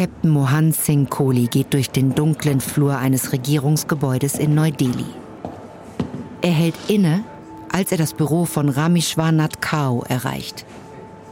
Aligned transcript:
Captain 0.00 0.30
Mohan 0.30 0.72
Singh 0.72 1.10
Kohli 1.10 1.46
geht 1.46 1.74
durch 1.74 1.90
den 1.90 2.14
dunklen 2.14 2.62
Flur 2.62 2.96
eines 2.96 3.34
Regierungsgebäudes 3.34 4.38
in 4.38 4.54
Neu-Delhi. 4.54 5.04
Er 6.40 6.52
hält 6.52 6.74
inne, 6.88 7.22
als 7.70 7.92
er 7.92 7.98
das 7.98 8.14
Büro 8.14 8.46
von 8.46 8.70
Rameshwarnath 8.70 9.60
Kao 9.60 10.02
erreicht, 10.08 10.64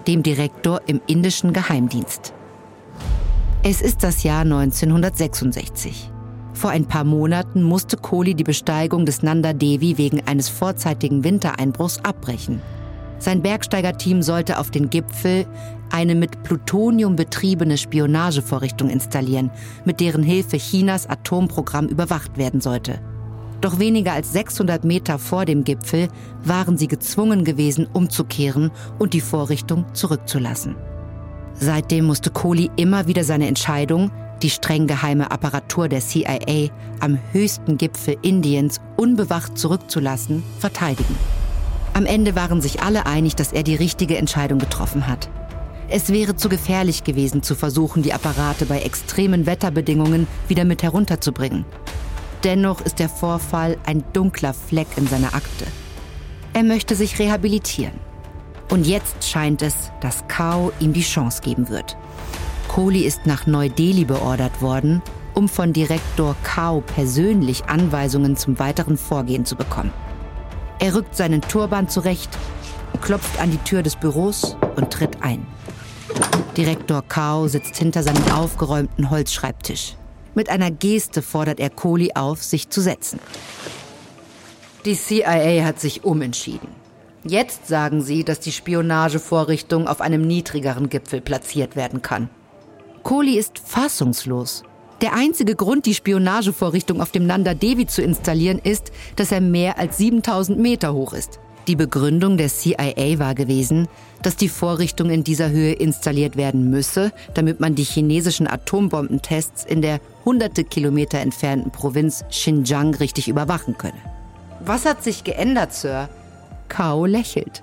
dem 0.07 0.23
Direktor 0.23 0.83
im 0.87 1.01
indischen 1.07 1.55
Geheimdienst. 1.55 2.35
Es 3.63 3.81
ist 3.81 4.03
das 4.03 4.23
Jahr 4.23 4.43
1966. 4.43 6.11
Vor 6.53 6.69
ein 6.69 6.85
paar 6.85 7.05
Monaten 7.05 7.63
musste 7.63 7.97
Kohli 7.97 8.35
die 8.35 8.45
Besteigung 8.45 9.07
des 9.07 9.23
Nanda 9.23 9.55
Devi 9.55 9.97
wegen 9.97 10.27
eines 10.27 10.51
vorzeitigen 10.51 11.25
Wintereinbruchs 11.25 12.05
abbrechen. 12.05 12.61
Sein 13.19 13.41
Bergsteigerteam 13.41 14.21
sollte 14.21 14.59
auf 14.59 14.71
den 14.71 14.91
Gipfel 14.91 15.47
eine 15.91 16.15
mit 16.15 16.43
Plutonium 16.43 17.17
betriebene 17.17 17.79
Spionagevorrichtung 17.79 18.91
installieren, 18.91 19.51
mit 19.85 20.01
deren 20.01 20.23
Hilfe 20.23 20.59
Chinas 20.59 21.09
Atomprogramm 21.09 21.87
überwacht 21.89 22.39
werden 22.39 22.61
sollte. 22.61 23.01
Doch 23.61 23.79
weniger 23.79 24.13
als 24.13 24.33
600 24.33 24.85
Meter 24.85 25.19
vor 25.19 25.45
dem 25.45 25.65
Gipfel 25.65 26.09
waren 26.45 26.79
sie 26.79 26.89
gezwungen 26.89 27.45
gewesen, 27.45 27.89
umzukehren 27.93 28.71
und 28.99 29.15
die 29.15 29.21
Vorrichtung 29.21 29.85
zurückzulassen. 29.95 30.77
Seitdem 31.55 32.05
musste 32.05 32.31
Kohli 32.31 32.71
immer 32.77 33.09
wieder 33.09 33.25
seine 33.25 33.49
Entscheidung, 33.49 34.13
die 34.43 34.51
streng 34.51 34.87
geheime 34.87 35.33
Apparatur 35.33 35.89
der 35.89 36.01
CIA 36.01 36.71
am 37.01 37.19
höchsten 37.33 37.77
Gipfel 37.77 38.17
Indiens 38.23 38.81
unbewacht 38.97 39.59
zurückzulassen, 39.59 40.45
verteidigen. 40.61 41.17
Am 41.95 42.07
Ende 42.07 42.37
waren 42.37 42.61
sich 42.61 42.81
alle 42.81 43.07
einig, 43.07 43.35
dass 43.35 43.53
er 43.53 43.65
die 43.65 43.75
richtige 43.75 44.19
Entscheidung 44.19 44.61
getroffen 44.61 45.09
hat. 45.09 45.29
Es 45.91 46.13
wäre 46.13 46.37
zu 46.37 46.51
gefährlich 46.51 47.03
gewesen, 47.03 47.43
zu 47.43 47.55
versuchen, 47.55 48.03
die 48.03 48.13
Apparate 48.13 48.67
bei 48.67 48.81
extremen 48.81 49.47
Wetterbedingungen 49.47 50.27
wieder 50.47 50.65
mit 50.65 50.83
herunterzubringen. 50.83 51.65
Dennoch 52.45 52.83
ist 52.83 52.99
der 52.99 53.09
Vorfall 53.09 53.79
ein 53.87 54.05
dunkler 54.13 54.53
Fleck 54.53 54.89
in 54.97 55.07
seiner 55.07 55.35
Akte. 55.35 55.67
Er 56.53 56.63
möchte 56.63 56.95
sich 56.95 57.19
rehabilitieren. 57.19 57.99
Und 58.71 58.87
jetzt 58.87 59.27
scheint 59.27 59.63
es, 59.63 59.91
dass 60.03 60.29
Kao 60.29 60.73
ihm 60.79 60.93
die 60.93 61.03
Chance 61.03 61.41
geben 61.41 61.71
wird. 61.71 61.97
Kohli 62.69 63.07
ist 63.07 63.25
nach 63.25 63.47
Neu-Delhi 63.47 64.05
beordert 64.05 64.61
worden, 64.61 65.01
um 65.33 65.49
von 65.49 65.73
Direktor 65.73 66.37
Kao 66.43 66.83
persönlich 66.83 67.65
Anweisungen 67.65 68.37
zum 68.37 68.59
weiteren 68.59 68.99
Vorgehen 68.99 69.47
zu 69.47 69.57
bekommen. 69.57 69.93
Er 70.81 70.95
rückt 70.95 71.17
seinen 71.17 71.41
Turban 71.41 71.89
zurecht, 71.89 72.29
klopft 73.01 73.41
an 73.41 73.51
die 73.51 73.59
Tür 73.59 73.83
des 73.83 73.97
Büros 73.97 74.57
und 74.77 74.91
tritt 74.91 75.23
ein. 75.23 75.47
Direktor 76.57 77.03
Kao 77.03 77.49
sitzt 77.49 77.77
hinter 77.77 78.03
seinem 78.03 78.31
aufgeräumten 78.33 79.11
Holzschreibtisch. 79.11 79.97
Mit 80.35 80.49
einer 80.49 80.71
Geste 80.71 81.23
fordert 81.23 81.61
er 81.61 81.71
Kohli 81.71 82.13
auf, 82.15 82.43
sich 82.43 82.69
zu 82.69 82.81
setzen. 82.81 83.21
Die 84.85 84.95
CIA 84.95 85.65
hat 85.65 85.81
sich 85.81 86.05
umentschieden. 86.05 86.69
Jetzt 87.25 87.67
sagen 87.67 88.01
sie, 88.01 88.25
dass 88.25 88.41
die 88.41 88.53
Spionagevorrichtung 88.53 89.89
auf 89.89 90.01
einem 90.01 90.23
niedrigeren 90.23 90.89
Gipfel 90.89 91.21
platziert 91.21 91.77
werden 91.77 92.01
kann. 92.03 92.31
Kohli 93.03 93.37
ist 93.37 93.59
fassungslos. 93.59 94.63
Der 95.01 95.15
einzige 95.15 95.55
Grund, 95.55 95.87
die 95.87 95.95
Spionagevorrichtung 95.95 97.01
auf 97.01 97.11
dem 97.11 97.27
Nanda 97.27 97.55
Devi 97.55 97.87
zu 97.87 98.03
installieren, 98.03 98.59
ist, 98.59 98.91
dass 99.17 99.31
er 99.31 99.41
mehr 99.41 99.79
als 99.79 99.99
7000 99.99 100.59
Meter 100.59 100.93
hoch 100.93 101.13
ist. 101.13 101.39
Die 101.69 101.77
Begründung 101.77 102.37
der 102.37 102.49
CIA 102.49 103.19
war 103.19 103.35
gewesen, 103.35 103.89
dass 104.23 104.37
die 104.37 104.49
Vorrichtung 104.49 105.11
in 105.11 105.25
dieser 105.25 105.51
Höhe 105.51 105.73
installiert 105.73 106.37
werden 106.37 106.71
müsse, 106.71 107.13
damit 107.35 107.61
man 107.61 107.75
die 107.75 107.85
chinesischen 107.85 108.47
Atombombentests 108.47 109.65
in 109.65 109.83
der 109.83 110.01
hunderte 110.25 110.65
Kilometer 110.65 111.19
entfernten 111.19 111.71
Provinz 111.71 112.25
Xinjiang 112.31 112.95
richtig 112.95 113.29
überwachen 113.29 113.79
könne. 113.79 113.99
Was 114.61 114.85
hat 114.85 115.03
sich 115.03 115.25
geändert, 115.25 115.73
Sir? 115.73 116.09
Kao 116.69 117.07
lächelt. 117.07 117.63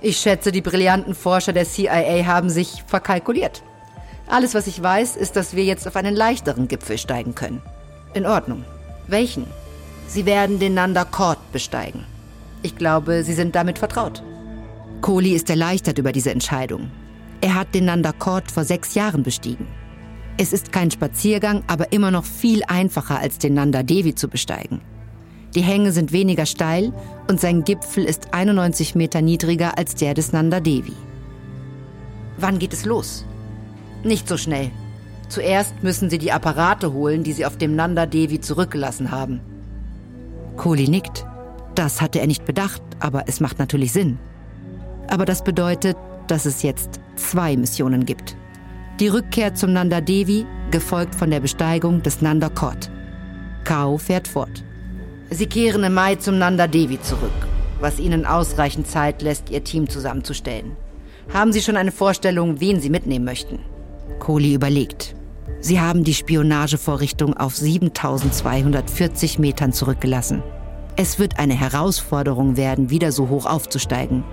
Ich 0.00 0.18
schätze, 0.18 0.52
die 0.52 0.60
brillanten 0.60 1.14
Forscher 1.14 1.52
der 1.52 1.64
CIA 1.64 2.24
haben 2.26 2.50
sich 2.50 2.84
verkalkuliert. 2.86 3.62
Alles, 4.28 4.54
was 4.54 4.66
ich 4.66 4.80
weiß, 4.80 5.16
ist, 5.16 5.36
dass 5.36 5.56
wir 5.56 5.64
jetzt 5.64 5.88
auf 5.88 5.96
einen 5.96 6.14
leichteren 6.14 6.68
Gipfel 6.68 6.98
steigen 6.98 7.34
können. 7.34 7.62
In 8.14 8.26
Ordnung. 8.26 8.64
Welchen? 9.06 9.46
Sie 10.06 10.26
werden 10.26 10.58
den 10.58 10.74
Nanda 10.74 11.04
Kort 11.04 11.38
besteigen. 11.52 12.04
Ich 12.62 12.76
glaube, 12.76 13.24
Sie 13.24 13.32
sind 13.32 13.54
damit 13.54 13.78
vertraut. 13.78 14.22
Kohli 15.00 15.32
ist 15.32 15.48
erleichtert 15.48 15.98
über 15.98 16.12
diese 16.12 16.30
Entscheidung. 16.30 16.90
Er 17.40 17.54
hat 17.54 17.74
den 17.74 17.84
Nanda 17.84 18.12
vor 18.18 18.64
sechs 18.64 18.94
Jahren 18.94 19.22
bestiegen. 19.22 19.66
Es 20.36 20.52
ist 20.52 20.72
kein 20.72 20.90
Spaziergang, 20.90 21.62
aber 21.66 21.92
immer 21.92 22.10
noch 22.10 22.24
viel 22.24 22.62
einfacher 22.66 23.18
als 23.18 23.38
den 23.38 23.54
Nanda 23.54 23.82
Devi 23.82 24.14
zu 24.14 24.28
besteigen. 24.28 24.80
Die 25.54 25.62
Hänge 25.62 25.92
sind 25.92 26.12
weniger 26.12 26.46
steil 26.46 26.92
und 27.28 27.40
sein 27.40 27.64
Gipfel 27.64 28.04
ist 28.04 28.34
91 28.34 28.94
Meter 28.94 29.22
niedriger 29.22 29.78
als 29.78 29.94
der 29.94 30.14
des 30.14 30.32
Nanda 30.32 30.60
Devi. 30.60 30.92
Wann 32.36 32.58
geht 32.58 32.72
es 32.72 32.84
los? 32.84 33.24
Nicht 34.04 34.28
so 34.28 34.36
schnell. 34.36 34.70
Zuerst 35.28 35.82
müssen 35.82 36.10
sie 36.10 36.18
die 36.18 36.32
Apparate 36.32 36.92
holen, 36.92 37.24
die 37.24 37.32
sie 37.32 37.46
auf 37.46 37.56
dem 37.56 37.74
Nanda 37.74 38.06
Devi 38.06 38.40
zurückgelassen 38.40 39.10
haben. 39.10 39.40
Kohli 40.56 40.88
nickt. 40.88 41.26
Das 41.74 42.00
hatte 42.00 42.20
er 42.20 42.26
nicht 42.26 42.44
bedacht, 42.44 42.82
aber 43.00 43.24
es 43.26 43.40
macht 43.40 43.58
natürlich 43.58 43.92
Sinn. 43.92 44.18
Aber 45.08 45.24
das 45.24 45.42
bedeutet, 45.42 45.96
dass 46.26 46.46
es 46.46 46.62
jetzt 46.62 47.00
zwei 47.16 47.56
Missionen 47.56 48.06
gibt. 48.06 48.36
Die 49.00 49.08
Rückkehr 49.08 49.54
zum 49.54 49.72
Nanda 49.72 50.00
Devi, 50.00 50.46
gefolgt 50.70 51.14
von 51.14 51.30
der 51.30 51.40
Besteigung 51.40 52.02
des 52.02 52.20
Nanda 52.20 52.48
Kot. 52.48 52.90
Kao 53.64 53.98
fährt 53.98 54.28
fort. 54.28 54.64
Sie 55.30 55.46
kehren 55.46 55.84
im 55.84 55.94
Mai 55.94 56.16
zum 56.16 56.38
Nanda 56.38 56.66
Devi 56.66 57.00
zurück, 57.00 57.30
was 57.80 57.98
ihnen 57.98 58.26
ausreichend 58.26 58.86
Zeit 58.86 59.22
lässt, 59.22 59.50
ihr 59.50 59.64
Team 59.64 59.88
zusammenzustellen. 59.88 60.76
Haben 61.32 61.52
Sie 61.52 61.60
schon 61.60 61.76
eine 61.76 61.92
Vorstellung, 61.92 62.60
wen 62.60 62.80
Sie 62.80 62.90
mitnehmen 62.90 63.24
möchten? 63.24 63.58
Kohli 64.18 64.54
überlegt. 64.54 65.14
Sie 65.60 65.80
haben 65.80 66.04
die 66.04 66.14
Spionagevorrichtung 66.14 67.36
auf 67.36 67.56
7240 67.56 69.38
Metern 69.38 69.72
zurückgelassen. 69.72 70.42
Es 70.96 71.18
wird 71.18 71.38
eine 71.38 71.54
Herausforderung 71.54 72.56
werden, 72.56 72.90
wieder 72.90 73.12
so 73.12 73.28
hoch 73.28 73.46
aufzusteigen. 73.46 74.24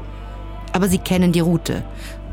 Aber 0.75 0.89
sie 0.89 0.97
kennen 0.97 1.31
die 1.31 1.39
Route. 1.39 1.85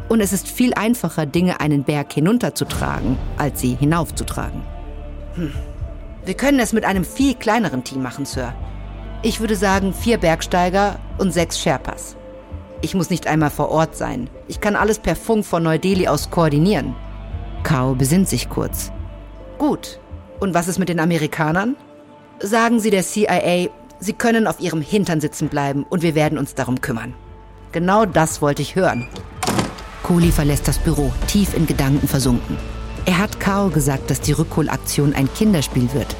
Und 0.08 0.20
es 0.20 0.32
ist 0.32 0.48
viel 0.48 0.75
einfacher, 0.75 1.26
Dinge 1.26 1.60
einen 1.60 1.84
Berg 1.84 2.12
hinunterzutragen, 2.12 3.16
als 3.38 3.60
sie 3.60 3.76
hinaufzutragen. 3.76 4.62
Hm. 5.36 5.53
Wir 6.25 6.34
können 6.34 6.58
es 6.58 6.72
mit 6.72 6.84
einem 6.84 7.04
viel 7.04 7.36
kleineren 7.36 7.84
Team 7.84 8.02
machen, 8.02 8.25
Sir. 8.25 8.52
Ich 9.22 9.38
würde 9.38 9.54
sagen 9.54 9.94
vier 9.94 10.19
Bergsteiger 10.19 10.98
und 11.19 11.32
sechs 11.32 11.60
Sherpas. 11.60 12.16
Ich 12.81 12.97
muss 12.97 13.10
nicht 13.10 13.28
einmal 13.28 13.50
vor 13.50 13.70
Ort 13.70 13.94
sein. 13.97 14.28
Ich 14.48 14.60
kann 14.60 14.75
alles 14.75 14.98
per 14.98 15.14
Funk 15.14 15.47
von 15.47 15.62
Neu-Delhi 15.62 16.08
aus 16.08 16.28
koordinieren. 16.32 16.97
Kao 17.62 17.94
besinnt 17.94 18.28
sich 18.28 18.48
kurz. 18.48 18.91
Gut. 19.58 20.00
Und 20.41 20.52
was 20.52 20.66
ist 20.66 20.81
mit 20.81 20.88
den 20.88 20.98
Amerikanern? 20.98 21.76
Sagen 22.41 22.81
Sie 22.81 22.91
der 22.91 23.04
CIA, 23.04 23.69
Sie 24.00 24.14
können 24.14 24.48
auf 24.48 24.58
Ihrem 24.58 24.82
Hintern 24.82 25.20
sitzen 25.20 25.48
bleiben 25.48 25.86
und 25.88 26.02
wir 26.02 26.16
werden 26.16 26.38
uns 26.38 26.56
darum 26.56 26.81
kümmern. 26.81 27.14
Genau 27.72 28.04
das 28.04 28.42
wollte 28.42 28.60
ich 28.60 28.76
hören. 28.76 29.08
Kohli 30.02 30.30
verlässt 30.30 30.68
das 30.68 30.78
Büro, 30.78 31.10
tief 31.26 31.54
in 31.54 31.66
Gedanken 31.66 32.06
versunken. 32.06 32.58
Er 33.06 33.18
hat 33.18 33.40
Kao 33.40 33.70
gesagt, 33.70 34.10
dass 34.10 34.20
die 34.20 34.32
Rückholaktion 34.32 35.14
ein 35.14 35.32
Kinderspiel 35.32 35.90
wird. 35.94 36.14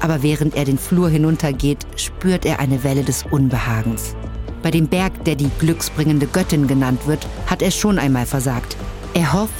Aber 0.00 0.22
während 0.22 0.56
er 0.56 0.64
den 0.64 0.78
Flur 0.78 1.10
hinuntergeht, 1.10 1.86
spürt 1.96 2.46
er 2.46 2.58
eine 2.58 2.84
Welle 2.84 3.04
des 3.04 3.24
Unbehagens. 3.30 4.16
Bei 4.62 4.70
dem 4.70 4.88
Berg, 4.88 5.24
der 5.24 5.34
die 5.34 5.50
glücksbringende 5.58 6.26
Göttin 6.26 6.66
genannt 6.66 7.06
wird, 7.06 7.26
hat 7.46 7.60
er 7.60 7.70
schon 7.70 7.98
einmal 7.98 8.24
versagt. 8.24 8.76
Er 9.12 9.34
hofft, 9.34 9.52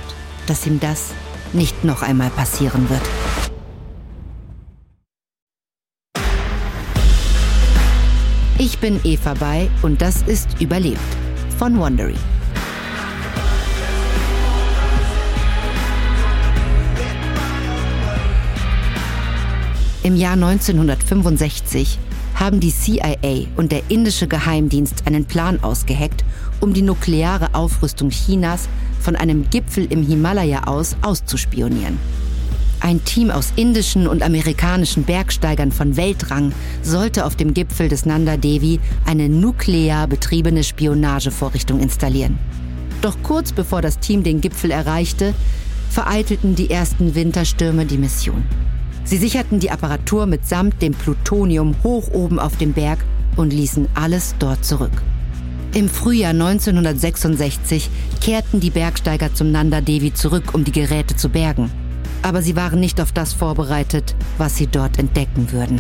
dass 0.47 0.67
ihm 0.67 0.81
das 0.81 1.11
nicht 1.52 1.85
noch 1.85 2.02
einmal 2.02 2.31
passieren 2.31 2.88
wird. 2.88 3.02
Ich 8.56 8.79
bin 8.79 8.99
Eva 9.05 9.35
Bay 9.35 9.69
und 9.82 10.00
das 10.00 10.23
ist 10.23 10.61
Überlebt 10.61 11.00
von 11.64 11.78
Wondery. 11.78 12.14
Im 20.02 20.14
Jahr 20.16 20.34
1965 20.34 21.99
haben 22.34 22.61
die 22.61 22.70
CIA 22.70 23.46
und 23.56 23.72
der 23.72 23.81
indische 23.88 24.28
Geheimdienst 24.28 25.06
einen 25.06 25.25
Plan 25.25 25.64
ausgeheckt, 25.64 26.22
um 26.61 26.75
die 26.75 26.82
nukleare 26.82 27.55
Aufrüstung 27.55 28.11
Chinas 28.11 28.69
von 29.00 29.16
einem 29.16 29.49
Gipfel 29.49 29.90
im 29.90 30.02
Himalaya 30.06 30.64
aus 30.64 30.96
auszuspionieren. 31.00 31.99
Ein 32.85 33.03
Team 33.03 33.31
aus 33.31 33.55
indischen 33.57 34.07
und 34.07 34.23
amerikanischen 34.23 35.05
Bergsteigern 35.05 35.73
von 35.73 35.97
Weltrang 35.97 36.53
sollte 36.83 37.25
auf 37.25 37.35
dem 37.35 37.55
Gipfel 37.55 37.89
des 37.89 38.05
Nanda 38.05 38.37
Devi 38.37 38.79
eine 39.07 39.31
nuklear 39.31 40.07
betriebene 40.07 40.63
Spionagevorrichtung 40.63 41.81
installieren. 41.81 42.39
Doch 43.01 43.17
kurz 43.23 43.53
bevor 43.53 43.81
das 43.81 44.01
Team 44.01 44.23
den 44.23 44.43
Gipfel 44.43 44.71
erreichte, 44.71 45.33
vereitelten 45.89 46.57
die 46.57 46.69
ersten 46.69 47.15
Winterstürme 47.15 47.87
die 47.87 47.97
Mission. 47.97 48.45
Sie 49.05 49.17
sicherten 49.17 49.61
die 49.61 49.71
Apparatur 49.71 50.27
mitsamt 50.27 50.83
dem 50.83 50.93
Plutonium 50.93 51.77
hoch 51.85 52.13
oben 52.13 52.39
auf 52.39 52.59
dem 52.59 52.75
Berg 52.75 52.99
und 53.37 53.55
ließen 53.55 53.89
alles 53.95 54.35
dort 54.39 54.63
zurück. 54.63 55.03
Im 55.73 55.89
Frühjahr 55.89 56.33
1966 56.33 57.89
kehrten 58.21 58.61
die 58.61 58.69
Bergsteiger 58.69 59.33
zum 59.33 59.53
Nanda 59.53 59.81
Devi 59.81 60.13
zurück, 60.13 60.53
um 60.53 60.65
die 60.65 60.73
Geräte 60.73 61.17
zu 61.17 61.31
bergen. 61.31 61.71
Aber 62.25 62.41
sie 62.41 62.56
waren 62.56 62.81
nicht 62.81 63.03
auf 63.03 63.12
das 63.12 63.35
vorbereitet, 63.35 64.17
was 64.38 64.56
sie 64.56 64.67
dort 64.67 64.99
entdecken 64.99 65.53
würden. 65.53 65.79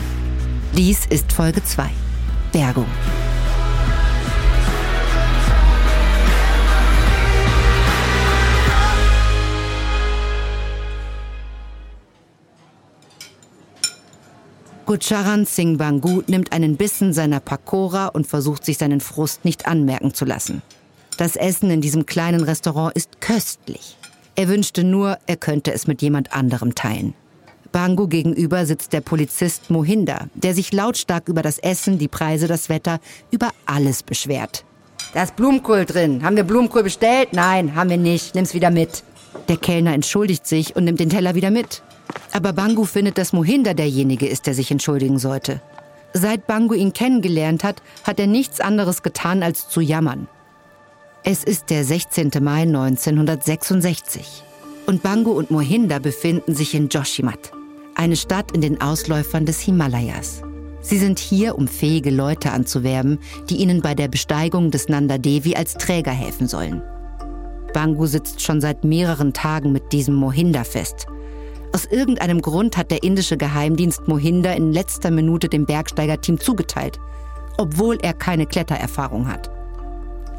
Dies 0.76 1.06
ist 1.06 1.32
Folge 1.32 1.64
2. 1.64 1.88
Bergung. 2.52 2.84
Gucharan 14.84 15.46
Singh 15.46 15.78
Bangu 15.78 16.22
nimmt 16.26 16.52
einen 16.52 16.76
Bissen 16.76 17.14
seiner 17.14 17.40
Pakora 17.40 18.08
und 18.08 18.26
versucht 18.26 18.66
sich 18.66 18.76
seinen 18.76 19.00
Frust 19.00 19.46
nicht 19.46 19.64
anmerken 19.66 20.12
zu 20.12 20.26
lassen. 20.26 20.60
Das 21.16 21.36
Essen 21.36 21.70
in 21.70 21.80
diesem 21.80 22.04
kleinen 22.04 22.44
Restaurant 22.44 22.94
ist 22.94 23.22
köstlich. 23.22 23.96
Er 24.36 24.48
wünschte 24.48 24.82
nur, 24.82 25.18
er 25.26 25.36
könnte 25.36 25.72
es 25.72 25.86
mit 25.86 26.02
jemand 26.02 26.32
anderem 26.32 26.74
teilen. 26.74 27.14
Bangu 27.70 28.06
gegenüber 28.06 28.66
sitzt 28.66 28.92
der 28.92 29.00
Polizist 29.00 29.70
Mohinder, 29.70 30.28
der 30.34 30.54
sich 30.54 30.72
lautstark 30.72 31.28
über 31.28 31.42
das 31.42 31.58
Essen, 31.58 31.98
die 31.98 32.08
Preise, 32.08 32.46
das 32.46 32.68
Wetter, 32.68 33.00
über 33.30 33.50
alles 33.66 34.02
beschwert. 34.02 34.64
Da 35.12 35.22
ist 35.22 35.36
Blumenkohl 35.36 35.84
drin. 35.84 36.22
Haben 36.22 36.36
wir 36.36 36.44
Blumenkohl 36.44 36.82
bestellt? 36.82 37.28
Nein, 37.32 37.74
haben 37.74 37.90
wir 37.90 37.96
nicht. 37.96 38.34
Nimm's 38.34 38.54
wieder 38.54 38.70
mit. 38.70 39.04
Der 39.48 39.56
Kellner 39.56 39.94
entschuldigt 39.94 40.46
sich 40.46 40.74
und 40.76 40.84
nimmt 40.84 41.00
den 41.00 41.10
Teller 41.10 41.34
wieder 41.34 41.50
mit. 41.50 41.82
Aber 42.32 42.52
Bangu 42.52 42.84
findet, 42.84 43.18
dass 43.18 43.32
Mohinder 43.32 43.74
derjenige 43.74 44.26
ist, 44.26 44.46
der 44.46 44.54
sich 44.54 44.70
entschuldigen 44.70 45.18
sollte. 45.18 45.60
Seit 46.12 46.46
Bangu 46.46 46.74
ihn 46.74 46.92
kennengelernt 46.92 47.64
hat, 47.64 47.82
hat 48.04 48.20
er 48.20 48.26
nichts 48.26 48.60
anderes 48.60 49.02
getan, 49.02 49.42
als 49.42 49.68
zu 49.68 49.80
jammern. 49.80 50.28
Es 51.24 51.42
ist 51.42 51.70
der 51.70 51.84
16. 51.84 52.30
Mai 52.40 52.62
1966 52.62 54.42
und 54.86 55.02
Bangu 55.02 55.32
und 55.32 55.50
Mohinder 55.50 55.98
befinden 55.98 56.54
sich 56.54 56.74
in 56.74 56.88
Joshimat, 56.88 57.52
eine 57.94 58.16
Stadt 58.16 58.52
in 58.52 58.60
den 58.60 58.80
Ausläufern 58.80 59.46
des 59.46 59.60
Himalayas. 59.60 60.42
Sie 60.82 60.98
sind 60.98 61.18
hier, 61.18 61.56
um 61.56 61.66
fähige 61.66 62.10
Leute 62.10 62.52
anzuwerben, 62.52 63.18
die 63.48 63.56
ihnen 63.56 63.80
bei 63.80 63.94
der 63.94 64.08
Besteigung 64.08 64.70
des 64.70 64.88
Nanda 64.88 65.18
Devi 65.18 65.56
als 65.56 65.74
Träger 65.74 66.12
helfen 66.12 66.46
sollen. 66.46 66.82
Bangu 67.72 68.06
sitzt 68.06 68.42
schon 68.42 68.60
seit 68.60 68.84
mehreren 68.84 69.32
Tagen 69.32 69.72
mit 69.72 69.92
diesem 69.92 70.14
Mohinder 70.14 70.64
fest 70.64 71.06
aus 71.74 71.86
irgendeinem 71.86 72.40
Grund 72.40 72.76
hat 72.76 72.92
der 72.92 73.02
indische 73.02 73.36
Geheimdienst 73.36 74.06
Mohinder 74.06 74.54
in 74.54 74.72
letzter 74.72 75.10
Minute 75.10 75.48
dem 75.48 75.66
Bergsteigerteam 75.66 76.38
zugeteilt, 76.38 77.00
obwohl 77.58 77.98
er 78.00 78.12
keine 78.12 78.46
Klettererfahrung 78.46 79.26
hat. 79.26 79.50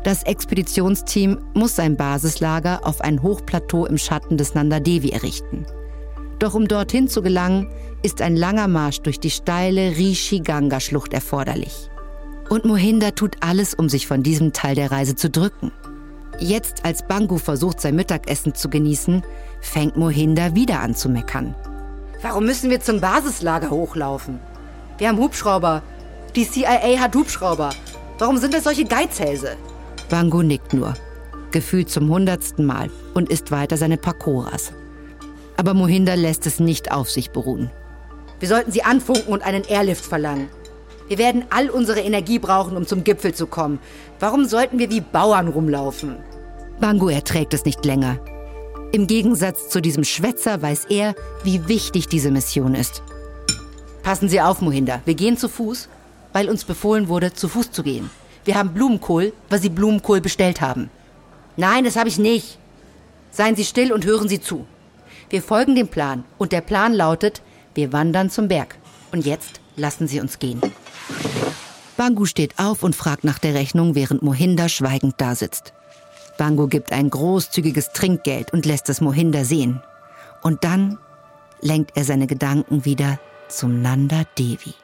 Das 0.05 0.21
Expeditionsteam 0.21 1.39
muss 1.55 1.77
sein 1.77 1.97
Basislager 1.97 2.85
auf 2.85 3.01
ein 3.01 3.23
Hochplateau 3.23 3.87
im 3.87 3.97
Schatten 3.97 4.37
des 4.37 4.53
Nanda 4.53 4.79
Devi 4.79 5.09
errichten. 5.09 5.65
Doch 6.37 6.53
um 6.53 6.67
dorthin 6.67 7.07
zu 7.07 7.23
gelangen, 7.23 7.71
ist 8.03 8.21
ein 8.21 8.35
langer 8.35 8.67
Marsch 8.67 9.01
durch 9.01 9.19
die 9.19 9.31
steile 9.31 9.97
Rishi-Ganga-Schlucht 9.97 11.11
erforderlich. 11.11 11.89
Und 12.49 12.65
Mohinder 12.65 13.15
tut 13.15 13.37
alles, 13.39 13.73
um 13.73 13.89
sich 13.89 14.05
von 14.05 14.21
diesem 14.21 14.53
Teil 14.53 14.75
der 14.75 14.91
Reise 14.91 15.15
zu 15.15 15.27
drücken. 15.27 15.71
Jetzt, 16.37 16.85
als 16.85 17.07
Bangu 17.07 17.39
versucht, 17.39 17.81
sein 17.81 17.95
Mittagessen 17.95 18.53
zu 18.53 18.69
genießen, 18.69 19.23
fängt 19.59 19.97
Mohinder 19.97 20.53
wieder 20.53 20.81
an 20.81 20.93
zu 20.93 21.09
meckern. 21.09 21.55
Warum 22.21 22.45
müssen 22.45 22.69
wir 22.69 22.79
zum 22.79 23.01
Basislager 23.01 23.71
hochlaufen? 23.71 24.39
Wir 24.99 25.09
haben 25.09 25.17
Hubschrauber. 25.17 25.81
Die 26.35 26.47
CIA 26.47 26.99
hat 26.99 27.15
Hubschrauber. 27.15 27.71
Warum 28.19 28.37
sind 28.37 28.53
das 28.53 28.65
solche 28.65 28.85
Geizhälse? 28.85 29.57
Bangu 30.09 30.43
nickt 30.43 30.73
nur, 30.73 30.93
gefühlt 31.51 31.89
zum 31.89 32.09
hundertsten 32.09 32.65
Mal 32.65 32.89
und 33.13 33.29
isst 33.29 33.51
weiter 33.51 33.77
seine 33.77 33.97
Pakoras. 33.97 34.71
Aber 35.57 35.73
Mohinder 35.73 36.15
lässt 36.15 36.45
es 36.45 36.59
nicht 36.59 36.91
auf 36.91 37.09
sich 37.09 37.31
beruhen. 37.31 37.71
Wir 38.39 38.49
sollten 38.49 38.71
sie 38.71 38.83
anfunken 38.83 39.31
und 39.31 39.43
einen 39.43 39.63
Airlift 39.63 40.05
verlangen. 40.05 40.49
Wir 41.07 41.17
werden 41.17 41.45
all 41.49 41.69
unsere 41.69 42.01
Energie 42.01 42.39
brauchen, 42.39 42.75
um 42.75 42.85
zum 42.85 43.03
Gipfel 43.03 43.33
zu 43.33 43.47
kommen. 43.47 43.79
Warum 44.19 44.45
sollten 44.45 44.79
wir 44.79 44.89
wie 44.89 45.01
Bauern 45.01 45.47
rumlaufen? 45.47 46.17
Bangu 46.79 47.09
erträgt 47.09 47.53
es 47.53 47.63
nicht 47.63 47.85
länger. 47.85 48.19
Im 48.91 49.07
Gegensatz 49.07 49.69
zu 49.69 49.81
diesem 49.81 50.03
Schwätzer 50.03 50.61
weiß 50.61 50.85
er, 50.89 51.15
wie 51.43 51.67
wichtig 51.67 52.07
diese 52.07 52.31
Mission 52.31 52.75
ist. 52.75 53.01
Passen 54.03 54.29
Sie 54.29 54.41
auf, 54.41 54.61
Mohinder. 54.61 55.01
Wir 55.05 55.15
gehen 55.15 55.37
zu 55.37 55.49
Fuß, 55.49 55.89
weil 56.33 56.49
uns 56.49 56.63
befohlen 56.63 57.07
wurde, 57.07 57.33
zu 57.33 57.47
Fuß 57.47 57.71
zu 57.71 57.81
gehen. 57.81 58.09
Wir 58.45 58.55
haben 58.55 58.73
Blumenkohl, 58.73 59.33
weil 59.49 59.59
Sie 59.59 59.69
Blumenkohl 59.69 60.21
bestellt 60.21 60.61
haben. 60.61 60.89
Nein, 61.57 61.83
das 61.83 61.95
habe 61.95 62.09
ich 62.09 62.19
nicht. 62.19 62.59
Seien 63.31 63.55
Sie 63.55 63.65
still 63.65 63.91
und 63.91 64.05
hören 64.05 64.29
Sie 64.29 64.39
zu. 64.39 64.65
Wir 65.29 65.41
folgen 65.41 65.75
dem 65.75 65.87
Plan 65.87 66.23
und 66.37 66.51
der 66.51 66.61
Plan 66.61 66.93
lautet, 66.93 67.41
wir 67.73 67.91
wandern 67.91 68.29
zum 68.29 68.47
Berg. 68.47 68.77
Und 69.11 69.25
jetzt 69.25 69.59
lassen 69.75 70.07
Sie 70.07 70.19
uns 70.19 70.39
gehen. 70.39 70.61
Bangu 71.97 72.25
steht 72.25 72.59
auf 72.59 72.83
und 72.83 72.95
fragt 72.95 73.23
nach 73.23 73.39
der 73.39 73.55
Rechnung, 73.55 73.95
während 73.95 74.21
Mohinder 74.21 74.69
schweigend 74.69 75.15
dasitzt. 75.17 75.73
Bangu 76.37 76.67
gibt 76.67 76.91
ein 76.91 77.09
großzügiges 77.09 77.93
Trinkgeld 77.93 78.53
und 78.53 78.65
lässt 78.65 78.89
es 78.89 79.01
Mohinder 79.01 79.43
sehen. 79.45 79.81
Und 80.43 80.63
dann 80.63 80.99
lenkt 81.61 81.97
er 81.97 82.03
seine 82.03 82.27
Gedanken 82.27 82.85
wieder 82.85 83.19
zum 83.47 83.81
Nanda 83.81 84.23
Devi. 84.37 84.75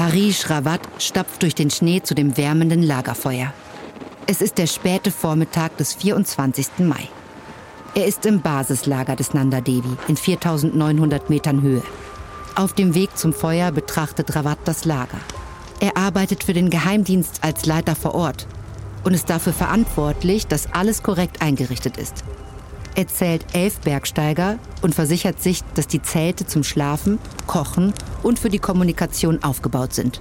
Harish 0.00 0.48
Rawat 0.48 0.80
stapft 0.98 1.42
durch 1.42 1.54
den 1.54 1.68
Schnee 1.68 2.00
zu 2.02 2.14
dem 2.14 2.38
wärmenden 2.38 2.82
Lagerfeuer. 2.82 3.52
Es 4.26 4.40
ist 4.40 4.56
der 4.56 4.66
späte 4.66 5.10
Vormittag 5.10 5.76
des 5.76 5.92
24. 5.92 6.78
Mai. 6.78 7.06
Er 7.94 8.06
ist 8.06 8.24
im 8.24 8.40
Basislager 8.40 9.14
des 9.14 9.34
Nanda 9.34 9.60
Devi 9.60 9.98
in 10.08 10.16
4900 10.16 11.28
Metern 11.28 11.60
Höhe. 11.60 11.82
Auf 12.54 12.72
dem 12.72 12.94
Weg 12.94 13.18
zum 13.18 13.34
Feuer 13.34 13.72
betrachtet 13.72 14.34
Rawat 14.34 14.60
das 14.64 14.86
Lager. 14.86 15.20
Er 15.80 15.98
arbeitet 15.98 16.44
für 16.44 16.54
den 16.54 16.70
Geheimdienst 16.70 17.44
als 17.44 17.66
Leiter 17.66 17.94
vor 17.94 18.14
Ort 18.14 18.46
und 19.04 19.12
ist 19.12 19.28
dafür 19.28 19.52
verantwortlich, 19.52 20.46
dass 20.46 20.72
alles 20.72 21.02
korrekt 21.02 21.42
eingerichtet 21.42 21.98
ist. 21.98 22.24
Er 23.00 23.08
zählt 23.08 23.46
elf 23.54 23.80
Bergsteiger 23.80 24.58
und 24.82 24.94
versichert 24.94 25.40
sich, 25.42 25.62
dass 25.74 25.86
die 25.86 26.02
Zelte 26.02 26.44
zum 26.44 26.62
Schlafen, 26.62 27.18
Kochen 27.46 27.94
und 28.22 28.38
für 28.38 28.50
die 28.50 28.58
Kommunikation 28.58 29.42
aufgebaut 29.42 29.94
sind. 29.94 30.20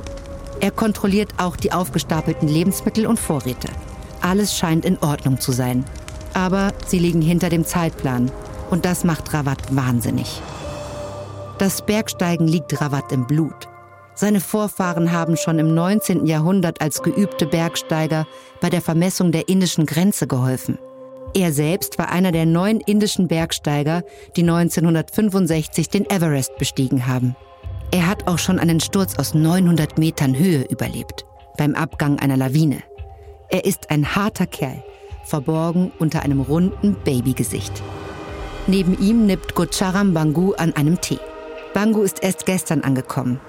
Er 0.62 0.71
kontrolliert 0.71 1.33
auch 1.39 1.57
die 1.57 1.74
aufgestapelten 1.74 2.48
Lebensmittel 2.48 3.05
und 3.05 3.19
Vorräte. 3.19 3.67
Alles 4.21 4.57
scheint 4.57 4.86
in 4.86 4.98
Ordnung 5.00 5.41
zu 5.41 5.51
sein. 5.51 5.83
Aber 6.33 6.71
sie 6.88 7.00
liegen 7.00 7.21
hinter 7.21 7.50
dem 7.50 7.65
Zeitplan 7.65 8.31
und 8.69 8.86
das 8.86 9.03
macht 9.03 9.33
Rawat 9.33 9.75
wahnsinnig. 9.75 10.41
Das 11.57 11.86
Bergsteigen 11.86 12.48
liegt 12.48 12.79
Rawat 12.79 13.12
im 13.12 13.27
Blut. 13.27 13.67
Seine 14.15 14.39
Vorfahren 14.39 15.12
haben 15.12 15.36
schon 15.36 15.59
im 15.59 15.74
19. 15.75 16.25
Jahrhundert 16.25 16.79
als 16.79 17.03
geübte 17.03 17.45
Bergsteiger 17.45 18.25
bei 18.62 18.69
der 18.69 18.81
Vermessung 18.81 19.33
der 19.33 19.50
indischen 19.50 19.86
Grenze 19.86 20.27
geholfen. 20.27 20.79
Er 21.33 21.53
selbst 21.53 21.98
war 21.98 22.09
einer 22.09 22.31
der 22.31 22.45
neun 22.45 22.79
indischen 22.81 23.27
Bergsteiger, 23.27 24.03
die 24.36 24.41
1965 24.41 25.89
den 25.89 26.09
Everest 26.09 26.57
bestiegen 26.57 27.07
haben. 27.07 27.36
Er 27.91 28.07
hat 28.07 28.27
auch 28.27 28.39
schon 28.39 28.59
einen 28.59 28.79
Sturz 28.79 29.17
aus 29.17 29.33
900 29.33 29.98
Metern 29.98 30.38
Höhe 30.38 30.63
überlebt, 30.63 31.25
beim 31.57 31.75
Abgang 31.75 32.19
einer 32.19 32.38
Lawine. 32.38 32.83
Er 33.50 33.65
ist 33.65 33.89
ein 33.89 34.15
harter 34.15 34.48
Kerl, 34.48 34.83
verborgen 35.24 35.91
unter 36.00 36.24
einem 36.24 36.41
runden 36.41 36.95
Babygesicht. 37.03 37.74
Neben 38.67 39.00
ihm 39.00 39.25
nippt 39.25 39.55
Gocharam 39.55 40.13
Bangu 40.13 40.53
an 40.53 40.75
einem 40.75 41.01
Tee. 41.01 41.19
Bangu 41.74 42.01
ist 42.01 42.24
erst 42.24 42.45
gestern 42.45 42.81
angekommen 42.81 43.39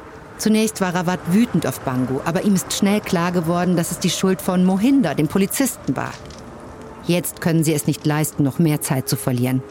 Zunächst 0.41 0.81
war 0.81 0.95
Rawat 0.95 1.21
wütend 1.35 1.67
auf 1.67 1.81
Bangu, 1.81 2.21
aber 2.25 2.45
ihm 2.45 2.55
ist 2.55 2.73
schnell 2.73 3.03
klar 3.03 3.31
geworden, 3.31 3.77
dass 3.77 3.91
es 3.91 3.99
die 3.99 4.09
Schuld 4.09 4.41
von 4.41 4.65
Mohinder, 4.65 5.15
dem 5.15 5.29
Polizisten, 5.29 5.95
war. 5.95 6.15
Jetzt 7.07 7.41
können 7.41 7.65
sie 7.65 7.75
es 7.75 7.87
nicht 7.87 8.05
leisten, 8.07 8.43
noch 8.43 8.59
mehr 8.59 8.81
Zeit 8.81 9.09
zu 9.09 9.17
verlieren. 9.17 9.63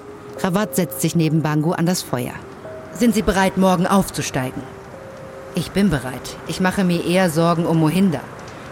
Rawat 0.42 0.76
setzt 0.76 1.02
sich 1.02 1.16
neben 1.16 1.42
Bangu 1.42 1.74
an 1.74 1.86
das 1.86 2.02
Feuer. 2.02 2.34
Sind 2.94 3.14
Sie 3.14 3.22
bereit, 3.22 3.58
morgen 3.58 3.88
aufzusteigen? 3.88 4.62
Ich 5.56 5.72
bin 5.72 5.90
bereit. 5.90 6.38
Ich 6.48 6.60
mache 6.60 6.84
mir 6.84 7.06
eher 7.06 7.30
Sorgen 7.30 7.66
um 7.66 7.80
Mohinder. 7.80 8.22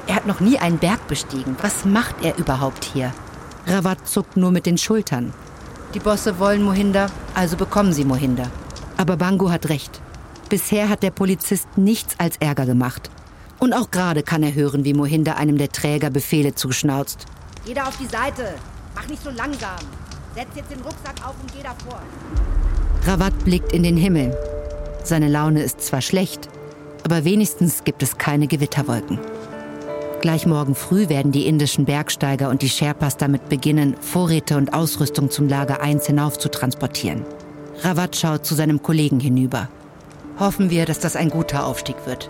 Er 0.08 0.16
hat 0.16 0.28
noch 0.28 0.40
nie 0.40 0.58
einen 0.58 0.78
Berg 0.78 1.08
bestiegen. 1.08 1.56
Was 1.62 1.86
macht 1.86 2.16
er 2.24 2.38
überhaupt 2.38 2.86
hier? 2.86 3.14
Rawat 3.68 4.08
zuckt 4.08 4.38
nur 4.38 4.52
mit 4.52 4.66
den 4.66 4.78
Schultern. 4.78 5.34
Die 5.94 6.00
Bosse 6.00 6.40
wollen 6.40 6.64
Mohinder, 6.64 7.08
also 7.34 7.58
bekommen 7.58 7.94
sie 7.94 8.06
Mohinder. 8.06 8.50
Aber 8.98 9.18
Bangu 9.18 9.50
hat 9.50 9.70
recht. 9.70 10.02
Bisher 10.50 10.90
hat 10.90 11.04
der 11.04 11.12
Polizist 11.12 11.68
nichts 11.78 12.16
als 12.20 12.38
Ärger 12.38 12.66
gemacht. 12.66 13.10
Und 13.60 13.74
auch 13.74 13.92
gerade 13.92 14.24
kann 14.24 14.44
er 14.44 14.54
hören, 14.54 14.86
wie 14.86 14.94
Mohinder 14.94 15.38
einem 15.38 15.58
der 15.58 15.72
Träger 15.72 16.10
Befehle 16.10 16.56
zuschnauzt. 16.56 17.26
Jeder 17.68 17.86
auf 17.86 17.98
die 17.98 18.06
Seite. 18.06 18.56
Mach 18.96 19.08
nicht 19.10 19.22
so 19.22 19.30
langsam. 19.30 19.76
Setz 20.34 20.48
jetzt 20.56 20.72
den 20.72 20.80
Rucksack 20.80 21.16
auf 21.22 21.36
und 21.42 21.52
geh 21.54 21.62
davor. 21.62 22.00
Rawat 23.06 23.38
blickt 23.44 23.74
in 23.74 23.84
den 23.84 23.98
Himmel. 23.98 24.38
Seine 25.04 25.28
Laune 25.28 25.64
ist 25.64 25.82
zwar 25.82 26.02
schlecht, 26.02 26.48
aber 27.04 27.26
wenigstens 27.26 27.84
gibt 27.84 28.02
es 28.04 28.18
keine 28.18 28.48
Gewitterwolken. 28.48 29.20
Gleich 30.22 30.46
morgen 30.46 30.76
früh 30.76 31.10
werden 31.10 31.34
die 31.34 31.46
indischen 31.46 31.84
Bergsteiger 31.84 32.50
und 32.50 32.62
die 32.62 32.70
Sherpas 32.70 33.18
damit 33.18 33.50
beginnen, 33.50 33.98
Vorräte 34.00 34.56
und 34.56 34.74
Ausrüstung 34.74 35.30
zum 35.30 35.50
Lager 35.50 35.82
1 35.82 36.06
hinauf 36.06 36.40
zu 36.40 36.50
transportieren. 36.50 37.26
Rawat 37.82 38.16
schaut 38.16 38.46
zu 38.46 38.56
seinem 38.56 38.82
Kollegen 38.82 39.20
hinüber. 39.20 39.68
Hoffen 40.40 40.70
wir, 40.70 40.86
dass 40.86 41.00
das 41.00 41.18
ein 41.18 41.30
guter 41.30 41.66
Aufstieg 41.66 41.98
wird. 42.06 42.30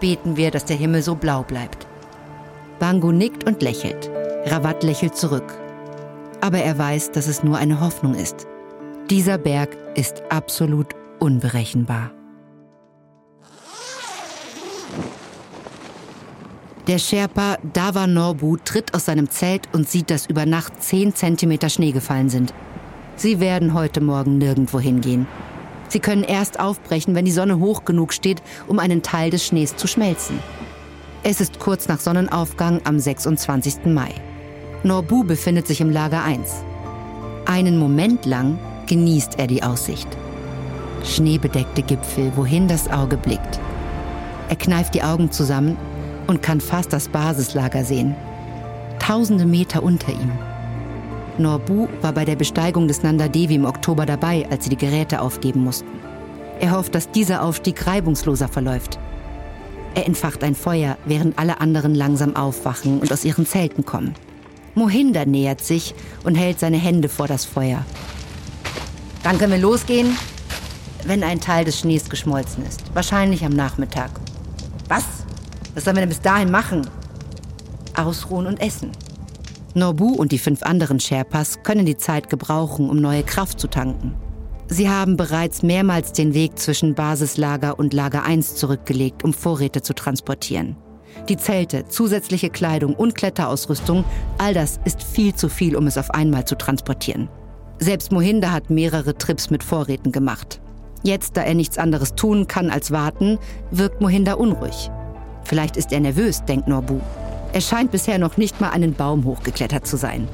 Beten 0.00 0.38
wir, 0.38 0.50
dass 0.50 0.64
der 0.64 0.76
Himmel 0.76 1.02
so 1.02 1.14
blau 1.14 1.42
bleibt. 1.42 1.86
Bangu 2.78 3.12
nickt 3.12 3.44
und 3.44 3.62
lächelt. 3.62 4.09
Rawat 4.46 4.82
lächelt 4.82 5.16
zurück. 5.16 5.52
Aber 6.40 6.58
er 6.58 6.78
weiß, 6.78 7.12
dass 7.12 7.26
es 7.26 7.44
nur 7.44 7.58
eine 7.58 7.80
Hoffnung 7.80 8.14
ist. 8.14 8.46
Dieser 9.10 9.36
Berg 9.36 9.76
ist 9.94 10.22
absolut 10.30 10.94
unberechenbar. 11.18 12.10
Der 16.86 16.98
Sherpa 16.98 17.58
Dava 17.74 18.06
Norbu 18.06 18.56
tritt 18.64 18.94
aus 18.94 19.04
seinem 19.04 19.28
Zelt 19.28 19.68
und 19.72 19.88
sieht, 19.88 20.10
dass 20.10 20.26
über 20.26 20.46
Nacht 20.46 20.82
10 20.82 21.14
Zentimeter 21.14 21.68
Schnee 21.68 21.92
gefallen 21.92 22.30
sind. 22.30 22.54
Sie 23.16 23.40
werden 23.40 23.74
heute 23.74 24.00
Morgen 24.00 24.38
nirgendwo 24.38 24.80
hingehen. 24.80 25.26
Sie 25.88 26.00
können 26.00 26.24
erst 26.24 26.58
aufbrechen, 26.58 27.14
wenn 27.14 27.26
die 27.26 27.30
Sonne 27.30 27.58
hoch 27.58 27.84
genug 27.84 28.14
steht, 28.14 28.42
um 28.66 28.78
einen 28.78 29.02
Teil 29.02 29.30
des 29.30 29.44
Schnees 29.44 29.76
zu 29.76 29.86
schmelzen. 29.86 30.38
Es 31.22 31.40
ist 31.42 31.60
kurz 31.60 31.88
nach 31.88 32.00
Sonnenaufgang 32.00 32.80
am 32.84 32.98
26. 32.98 33.84
Mai. 33.84 34.14
Norbu 34.82 35.24
befindet 35.24 35.66
sich 35.66 35.82
im 35.82 35.90
Lager 35.90 36.24
1. 36.24 36.64
Einen 37.44 37.76
Moment 37.76 38.24
lang 38.24 38.58
genießt 38.86 39.38
er 39.38 39.46
die 39.46 39.62
Aussicht. 39.62 40.08
Schneebedeckte 41.04 41.82
Gipfel, 41.82 42.32
wohin 42.34 42.66
das 42.66 42.90
Auge 42.90 43.18
blickt. 43.18 43.60
Er 44.48 44.56
kneift 44.56 44.94
die 44.94 45.02
Augen 45.02 45.30
zusammen 45.30 45.76
und 46.28 46.42
kann 46.42 46.62
fast 46.62 46.94
das 46.94 47.08
Basislager 47.08 47.84
sehen. 47.84 48.14
Tausende 48.98 49.44
Meter 49.44 49.82
unter 49.82 50.12
ihm. 50.12 50.32
Norbu 51.36 51.86
war 52.00 52.12
bei 52.12 52.24
der 52.24 52.36
Besteigung 52.36 52.88
des 52.88 53.02
Nanda 53.02 53.28
Devi 53.28 53.56
im 53.56 53.66
Oktober 53.66 54.06
dabei, 54.06 54.46
als 54.50 54.64
sie 54.64 54.70
die 54.70 54.76
Geräte 54.76 55.20
aufgeben 55.20 55.62
mussten. 55.62 55.90
Er 56.58 56.70
hofft, 56.70 56.94
dass 56.94 57.10
dieser 57.10 57.42
Aufstieg 57.42 57.86
reibungsloser 57.86 58.48
verläuft. 58.48 58.98
Er 59.94 60.06
entfacht 60.06 60.42
ein 60.42 60.54
Feuer, 60.54 60.96
während 61.04 61.38
alle 61.38 61.60
anderen 61.60 61.94
langsam 61.94 62.34
aufwachen 62.34 63.00
und 63.00 63.12
aus 63.12 63.26
ihren 63.26 63.44
Zelten 63.44 63.84
kommen. 63.84 64.14
Mohinder 64.74 65.26
nähert 65.26 65.60
sich 65.60 65.94
und 66.24 66.34
hält 66.34 66.60
seine 66.60 66.78
Hände 66.78 67.08
vor 67.08 67.26
das 67.26 67.44
Feuer. 67.44 67.84
Dann 69.22 69.38
können 69.38 69.52
wir 69.52 69.58
losgehen, 69.58 70.16
wenn 71.04 71.22
ein 71.22 71.40
Teil 71.40 71.64
des 71.64 71.78
Schnees 71.78 72.08
geschmolzen 72.08 72.64
ist. 72.64 72.82
Wahrscheinlich 72.94 73.44
am 73.44 73.52
Nachmittag. 73.52 74.10
Was? 74.88 75.04
Was 75.74 75.84
sollen 75.84 75.96
wir 75.96 76.02
denn 76.02 76.08
bis 76.08 76.20
dahin 76.20 76.50
machen? 76.50 76.86
Ausruhen 77.96 78.46
und 78.46 78.60
essen. 78.60 78.92
Norbu 79.74 80.14
und 80.14 80.32
die 80.32 80.38
fünf 80.38 80.62
anderen 80.62 80.98
Sherpas 80.98 81.62
können 81.62 81.86
die 81.86 81.96
Zeit 81.96 82.28
gebrauchen, 82.28 82.90
um 82.90 82.96
neue 82.96 83.22
Kraft 83.22 83.60
zu 83.60 83.68
tanken. 83.68 84.14
Sie 84.66 84.88
haben 84.88 85.16
bereits 85.16 85.62
mehrmals 85.62 86.12
den 86.12 86.34
Weg 86.34 86.58
zwischen 86.58 86.94
Basislager 86.94 87.78
und 87.78 87.92
Lager 87.92 88.24
1 88.24 88.56
zurückgelegt, 88.56 89.24
um 89.24 89.32
Vorräte 89.32 89.82
zu 89.82 89.94
transportieren. 89.94 90.76
Die 91.28 91.36
Zelte, 91.36 91.86
zusätzliche 91.88 92.50
Kleidung 92.50 92.94
und 92.94 93.14
Kletterausrüstung, 93.14 94.04
all 94.38 94.54
das 94.54 94.80
ist 94.84 95.02
viel 95.02 95.34
zu 95.34 95.48
viel, 95.48 95.76
um 95.76 95.86
es 95.86 95.98
auf 95.98 96.10
einmal 96.10 96.44
zu 96.44 96.56
transportieren. 96.56 97.28
Selbst 97.78 98.12
Mohinder 98.12 98.52
hat 98.52 98.70
mehrere 98.70 99.16
Trips 99.16 99.50
mit 99.50 99.64
Vorräten 99.64 100.12
gemacht. 100.12 100.60
Jetzt, 101.02 101.36
da 101.36 101.42
er 101.42 101.54
nichts 101.54 101.78
anderes 101.78 102.14
tun 102.14 102.46
kann 102.46 102.70
als 102.70 102.90
warten, 102.90 103.38
wirkt 103.70 104.00
Mohinder 104.00 104.38
unruhig. 104.38 104.90
Vielleicht 105.44 105.76
ist 105.76 105.92
er 105.92 106.00
nervös, 106.00 106.44
denkt 106.44 106.68
Norbu. 106.68 107.00
Er 107.52 107.60
scheint 107.60 107.90
bisher 107.90 108.18
noch 108.18 108.36
nicht 108.36 108.60
mal 108.60 108.70
einen 108.70 108.94
Baum 108.94 109.24
hochgeklettert 109.24 109.86
zu 109.86 109.96
sein. 109.96 110.28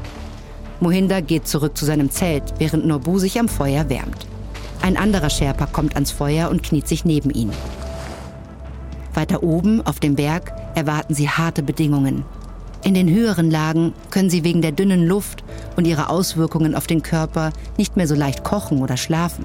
Mohinder 0.80 1.22
geht 1.22 1.46
zurück 1.46 1.76
zu 1.76 1.84
seinem 1.84 2.10
Zelt, 2.10 2.42
während 2.58 2.84
Norbu 2.84 3.18
sich 3.18 3.38
am 3.38 3.48
Feuer 3.48 3.88
wärmt. 3.88 4.26
Ein 4.82 4.96
anderer 4.96 5.30
Sherpa 5.30 5.66
kommt 5.66 5.94
ans 5.94 6.10
Feuer 6.10 6.50
und 6.50 6.62
kniet 6.62 6.86
sich 6.86 7.04
neben 7.04 7.30
ihn. 7.30 7.50
Weiter 9.16 9.42
oben, 9.42 9.84
auf 9.86 10.00
dem 10.00 10.14
Berg, 10.14 10.52
erwarten 10.74 11.14
sie 11.14 11.28
harte 11.28 11.62
Bedingungen. 11.62 12.24
In 12.84 12.94
den 12.94 13.08
höheren 13.08 13.50
Lagen 13.50 13.94
können 14.10 14.30
sie 14.30 14.44
wegen 14.44 14.62
der 14.62 14.72
dünnen 14.72 15.06
Luft 15.06 15.42
und 15.76 15.86
ihrer 15.86 16.10
Auswirkungen 16.10 16.74
auf 16.74 16.86
den 16.86 17.02
Körper 17.02 17.52
nicht 17.78 17.96
mehr 17.96 18.06
so 18.06 18.14
leicht 18.14 18.44
kochen 18.44 18.80
oder 18.80 18.96
schlafen. 18.96 19.44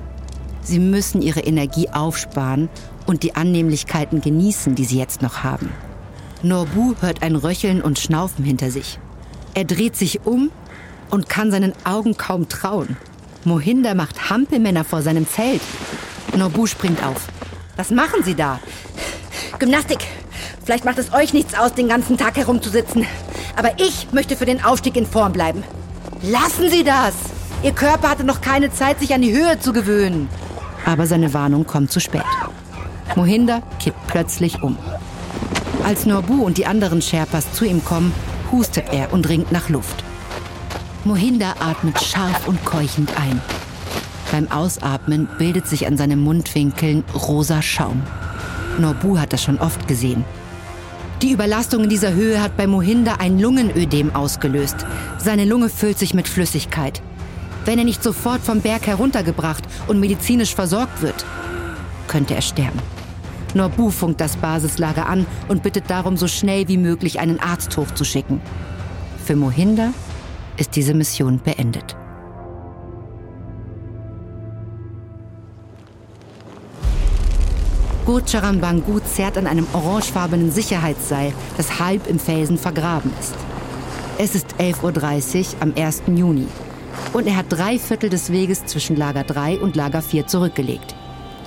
Sie 0.62 0.80
müssen 0.80 1.22
ihre 1.22 1.40
Energie 1.40 1.90
aufsparen 1.90 2.70
und 3.08 3.24
die 3.24 3.36
Annehmlichkeiten 3.36 4.22
genießen, 4.22 4.76
die 4.76 4.86
sie 4.86 5.00
jetzt 5.00 5.22
noch 5.22 5.44
haben. 5.44 5.72
Norbu 6.44 6.96
hört 7.02 7.24
ein 7.24 7.36
Röcheln 7.36 7.82
und 7.82 8.00
Schnaufen 8.00 8.46
hinter 8.46 8.70
sich. 8.72 9.00
Er 9.54 9.66
dreht 9.66 9.96
sich 9.96 10.26
um 10.26 10.52
und 11.10 11.30
kann 11.30 11.52
seinen 11.52 11.74
Augen 11.84 12.18
kaum 12.18 12.48
trauen. 12.48 12.98
Mohinder 13.44 13.96
macht 13.96 14.30
Hampelmänner 14.30 14.84
vor 14.84 15.02
seinem 15.02 15.28
Zelt. 15.28 15.62
Norbu 16.38 16.68
springt 16.68 17.04
auf. 17.04 17.28
Was 17.76 17.90
machen 17.90 18.24
Sie 18.24 18.36
da? 18.36 18.60
Gymnastik. 19.62 20.00
Vielleicht 20.66 20.86
macht 20.86 20.98
es 20.98 21.14
euch 21.14 21.34
nichts 21.34 21.54
aus, 21.54 21.76
den 21.76 21.88
ganzen 21.88 22.18
Tag 22.18 22.36
herumzusitzen. 22.36 23.06
Aber 23.56 23.74
ich 23.78 24.08
möchte 24.12 24.36
für 24.36 24.48
den 24.48 24.64
Aufstieg 24.64 24.98
in 24.98 25.06
Form 25.06 25.34
bleiben. 25.34 25.64
Lassen 26.24 26.72
Sie 26.72 26.84
das! 26.84 27.14
Ihr 27.62 27.72
Körper 27.72 28.10
hatte 28.10 28.24
noch 28.24 28.42
keine 28.42 28.74
Zeit, 28.74 29.00
sich 29.00 29.14
an 29.14 29.22
die 29.22 29.32
Höhe 29.32 29.60
zu 29.60 29.72
gewöhnen. 29.72 30.30
Aber 30.84 31.06
seine 31.06 31.36
Warnung 31.36 31.68
kommt 31.68 31.92
zu 31.92 32.00
spät. 32.00 32.24
Mohinder 33.16 33.62
kippt 33.80 34.08
plötzlich 34.08 34.64
um. 34.64 34.78
Als 35.84 36.08
Norbu 36.08 36.44
und 36.44 36.58
die 36.58 36.66
anderen 36.66 37.04
Sherpas 37.04 37.54
zu 37.54 37.64
ihm 37.64 37.86
kommen, 37.86 38.14
hustet 38.52 38.86
er 38.92 39.14
und 39.14 39.30
ringt 39.30 39.52
nach 39.52 39.70
Luft. 39.70 40.04
Mohinder 41.04 41.54
atmet 41.60 42.02
scharf 42.02 42.48
und 42.48 42.66
keuchend 42.66 43.12
ein. 43.16 43.40
Beim 44.32 44.52
Ausatmen 44.52 45.30
bildet 45.38 45.68
sich 45.68 45.86
an 45.86 45.98
seinen 45.98 46.20
Mundwinkeln 46.20 47.04
rosa 47.14 47.62
Schaum. 47.62 48.02
Norbu 48.80 49.18
hat 49.18 49.34
das 49.34 49.44
schon 49.44 49.60
oft 49.60 49.88
gesehen. 49.88 50.24
Die 51.22 51.32
Überlastung 51.32 51.84
in 51.84 51.90
dieser 51.90 52.14
Höhe 52.14 52.42
hat 52.42 52.58
bei 52.58 52.66
Mohinder 52.66 53.20
ein 53.20 53.40
Lungenödem 53.40 54.16
ausgelöst. 54.16 54.86
Seine 55.20 55.46
Lunge 55.46 55.70
füllt 55.70 56.00
sich 56.00 56.14
mit 56.14 56.28
Flüssigkeit. 56.28 57.02
Wenn 57.64 57.78
er 57.78 57.86
nicht 57.86 58.02
sofort 58.02 58.42
vom 58.42 58.62
Berg 58.62 58.88
heruntergebracht 58.88 59.64
und 59.88 60.00
medizinisch 60.00 60.56
versorgt 60.56 61.02
wird, 61.04 61.26
könnte 62.08 62.34
er 62.34 62.42
sterben. 62.42 62.80
Norbu 63.54 63.92
funkt 63.92 64.20
das 64.20 64.36
Basislager 64.38 65.08
an 65.08 65.28
und 65.48 65.62
bittet 65.62 65.90
darum, 65.90 66.18
so 66.18 66.28
schnell 66.28 66.68
wie 66.68 66.78
möglich 66.78 67.20
einen 67.20 67.40
Arzt 67.40 67.76
hochzuschicken. 67.78 68.42
Für 69.24 69.36
Mohinder 69.36 69.94
ist 70.58 70.76
diese 70.76 70.94
Mission 70.94 71.40
beendet. 71.44 71.96
Gurcharan 78.12 78.60
Bangu 78.60 79.00
zerrt 79.00 79.38
an 79.38 79.48
einem 79.48 79.66
orangefarbenen 79.72 80.52
Sicherheitsseil, 80.52 81.32
das 81.56 81.80
halb 81.80 82.08
im 82.08 82.20
Felsen 82.20 82.58
vergraben 82.58 83.10
ist. 83.18 83.34
Es 84.18 84.36
ist 84.36 84.56
11.30 84.60 85.40
Uhr 85.40 85.62
am 85.62 85.74
1. 85.78 86.04
Juni 86.08 86.46
und 87.14 87.26
er 87.26 87.38
hat 87.38 87.46
drei 87.48 87.80
Viertel 87.80 88.10
des 88.10 88.30
Weges 88.30 88.66
zwischen 88.66 88.98
Lager 88.98 89.24
3 89.24 89.62
und 89.62 89.78
Lager 89.78 90.02
4 90.02 90.28
zurückgelegt. 90.28 90.94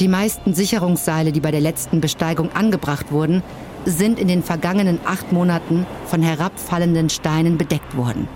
Die 0.00 0.08
meisten 0.08 0.54
Sicherungsseile, 0.54 1.32
die 1.32 1.40
bei 1.40 1.50
der 1.50 1.60
letzten 1.60 2.00
Besteigung 2.00 2.50
angebracht 2.54 3.12
wurden, 3.12 3.42
sind 3.84 4.18
in 4.18 4.28
den 4.28 4.42
vergangenen 4.42 5.00
acht 5.04 5.32
Monaten 5.32 5.84
von 6.06 6.22
herabfallenden 6.22 7.10
Steinen 7.10 7.58
bedeckt 7.58 7.94
worden. 7.94 8.26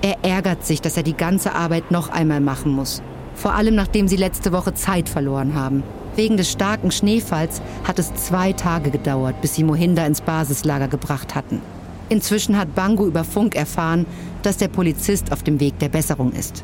Er 0.00 0.18
ärgert 0.22 0.64
sich, 0.64 0.80
dass 0.80 0.96
er 0.96 1.02
die 1.02 1.16
ganze 1.16 1.56
Arbeit 1.56 1.90
noch 1.90 2.08
einmal 2.08 2.40
machen 2.40 2.70
muss. 2.70 3.02
Vor 3.34 3.54
allem 3.54 3.74
nachdem 3.74 4.06
sie 4.06 4.14
letzte 4.14 4.52
Woche 4.52 4.74
Zeit 4.74 5.08
verloren 5.08 5.56
haben. 5.56 5.82
Wegen 6.16 6.36
des 6.36 6.50
starken 6.50 6.90
Schneefalls 6.90 7.60
hat 7.84 7.98
es 7.98 8.14
zwei 8.14 8.52
Tage 8.52 8.90
gedauert, 8.90 9.40
bis 9.40 9.54
sie 9.54 9.64
Mohinder 9.64 10.06
ins 10.06 10.20
Basislager 10.20 10.88
gebracht 10.88 11.34
hatten. 11.34 11.60
Inzwischen 12.08 12.56
hat 12.56 12.74
Bangu 12.74 13.06
über 13.06 13.24
Funk 13.24 13.56
erfahren, 13.56 14.06
dass 14.42 14.58
der 14.58 14.68
Polizist 14.68 15.32
auf 15.32 15.42
dem 15.42 15.58
Weg 15.58 15.78
der 15.78 15.88
Besserung 15.88 16.32
ist. 16.32 16.62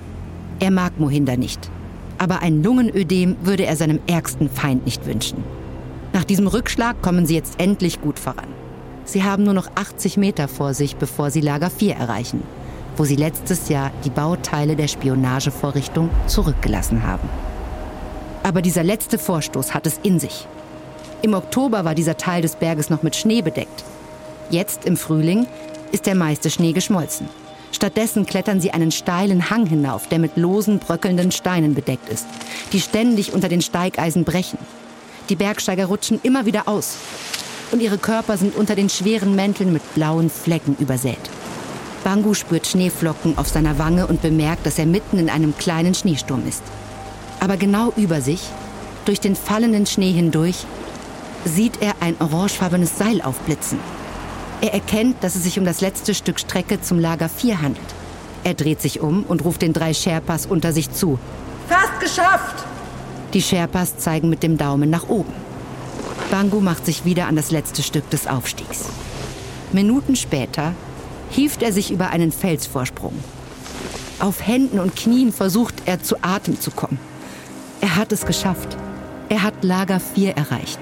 Er 0.61 0.71
mag 0.71 1.01
Mohinder 1.01 1.37
nicht 1.37 1.71
aber 2.21 2.43
ein 2.43 2.63
Lungenödem 2.63 3.37
würde 3.43 3.65
er 3.65 3.77
seinem 3.77 3.99
ärgsten 4.07 4.51
Feind 4.51 4.85
nicht 4.85 5.07
wünschen. 5.07 5.43
Nach 6.13 6.25
diesem 6.25 6.47
Rückschlag 6.47 7.01
kommen 7.01 7.25
sie 7.25 7.35
jetzt 7.35 7.59
endlich 7.59 8.03
gut 8.03 8.19
voran. 8.19 8.49
Sie 9.07 9.25
haben 9.25 9.45
nur 9.45 9.55
noch 9.55 9.69
80 9.75 10.19
Meter 10.19 10.47
vor 10.47 10.75
sich, 10.75 10.97
bevor 10.97 11.31
sie 11.31 11.41
Lager 11.41 11.71
4 11.71 11.97
erreichen, 11.97 12.43
wo 12.99 13.05
sie 13.05 13.17
letztes 13.17 13.71
Jahr 13.71 13.91
die 14.05 14.11
Bauteile 14.11 14.77
der 14.77 14.89
Spionagevorrichtung 14.89 16.11
zurückgelassen 16.27 17.05
haben. 17.07 17.27
Aber 18.43 18.63
dieser 18.63 18.83
letzte 18.83 19.19
Vorstoß 19.19 19.75
hat 19.75 19.87
es 19.87 19.99
in 20.03 20.19
sich. 20.19 20.47
Im 21.23 21.35
Oktober 21.35 21.85
war 21.85 21.95
dieser 21.95 22.17
Teil 22.17 22.43
des 22.43 22.57
Berges 22.57 22.89
noch 22.89 23.03
mit 23.03 23.15
Schnee 23.15 23.43
bedeckt. 23.43 23.85
Jetzt 24.49 24.87
im 24.87 24.97
Frühling 24.97 25.47
ist 25.93 26.07
der 26.07 26.15
meiste 26.15 26.51
Schnee 26.51 26.73
geschmolzen. 26.73 27.29
Stattdessen 27.73 28.27
klettern 28.27 28.61
sie 28.61 28.73
einen 28.73 28.91
steilen 28.91 29.51
Hang 29.51 29.67
hinauf, 29.67 30.09
der 30.09 30.19
mit 30.19 30.37
losen, 30.37 30.79
bröckelnden 30.79 31.31
Steinen 31.31 31.75
bedeckt 31.75 32.09
ist, 32.09 32.27
die 32.73 32.81
ständig 32.81 33.33
unter 33.33 33.49
den 33.49 33.63
Steigeisen 33.63 34.25
brechen. 34.25 34.59
Die 35.29 35.37
Bergsteiger 35.37 35.87
rutschen 35.87 36.19
immer 36.23 36.47
wieder 36.47 36.67
aus 36.67 36.97
und 37.71 37.81
ihre 37.81 37.99
Körper 37.99 38.37
sind 38.37 38.57
unter 38.57 38.75
den 38.75 38.89
schweren 38.89 39.37
Mänteln 39.37 39.73
mit 39.73 39.95
blauen 39.95 40.31
Flecken 40.31 40.77
übersät. 40.81 41.19
Bangu 42.03 42.35
spürt 42.35 42.67
Schneeflocken 42.67 43.39
auf 43.39 43.49
seiner 43.49 43.79
Wange 43.79 44.07
und 44.07 44.23
bemerkt, 44.23 44.67
dass 44.67 44.79
er 44.79 44.87
mitten 44.87 45.19
in 45.19 45.31
einem 45.31 45.57
kleinen 45.57 45.95
Schneesturm 45.95 46.47
ist. 46.49 46.63
Aber 47.41 47.57
genau 47.57 47.93
über 47.97 48.21
sich, 48.21 48.43
durch 49.07 49.19
den 49.19 49.35
fallenden 49.35 49.87
Schnee 49.87 50.13
hindurch, 50.13 50.67
sieht 51.45 51.81
er 51.81 51.95
ein 52.01 52.17
orangefarbenes 52.21 52.99
Seil 52.99 53.23
aufblitzen. 53.23 53.79
Er 54.61 54.75
erkennt, 54.75 55.25
dass 55.25 55.37
es 55.37 55.45
sich 55.45 55.59
um 55.59 55.65
das 55.65 55.81
letzte 55.81 56.15
Stück 56.15 56.39
Strecke 56.39 56.83
zum 56.83 56.99
Lager 56.99 57.31
4 57.31 57.63
handelt. 57.63 57.87
Er 58.45 58.55
dreht 58.55 58.83
sich 58.83 59.01
um 59.01 59.25
und 59.25 59.45
ruft 59.45 59.63
den 59.63 59.73
drei 59.73 59.95
Sherpas 59.95 60.45
unter 60.45 60.73
sich 60.73 60.91
zu. 60.91 61.19
Fast 61.69 61.99
geschafft! 61.99 62.65
Die 63.33 63.43
Sherpas 63.43 63.97
zeigen 63.97 64.29
mit 64.29 64.43
dem 64.43 64.59
Daumen 64.59 64.91
nach 64.91 65.09
oben. 65.09 65.33
Bangu 66.31 66.61
macht 66.61 66.85
sich 66.85 67.05
wieder 67.05 67.27
an 67.27 67.37
das 67.37 67.51
letzte 67.51 67.83
Stück 67.83 68.09
des 68.11 68.27
Aufstiegs. 68.27 68.85
Minuten 69.73 70.15
später 70.15 70.75
hieft 71.31 71.63
er 71.63 71.73
sich 71.73 71.91
über 71.91 72.11
einen 72.11 72.33
Felsvorsprung. 72.33 73.15
Auf 74.19 74.47
Händen 74.47 74.79
und 74.79 74.95
Knien 74.97 75.33
versucht 75.33 75.75
er 75.87 76.03
zu 76.03 76.17
Atem 76.23 76.61
zu 76.61 76.71
kommen. 76.71 76.99
Er 77.83 77.97
hat 77.97 78.13
es 78.13 78.27
geschafft. 78.27 78.77
Er 79.31 79.43
hat 79.43 79.65
Lager 79.65 80.01
4 80.01 80.37
erreicht. 80.37 80.79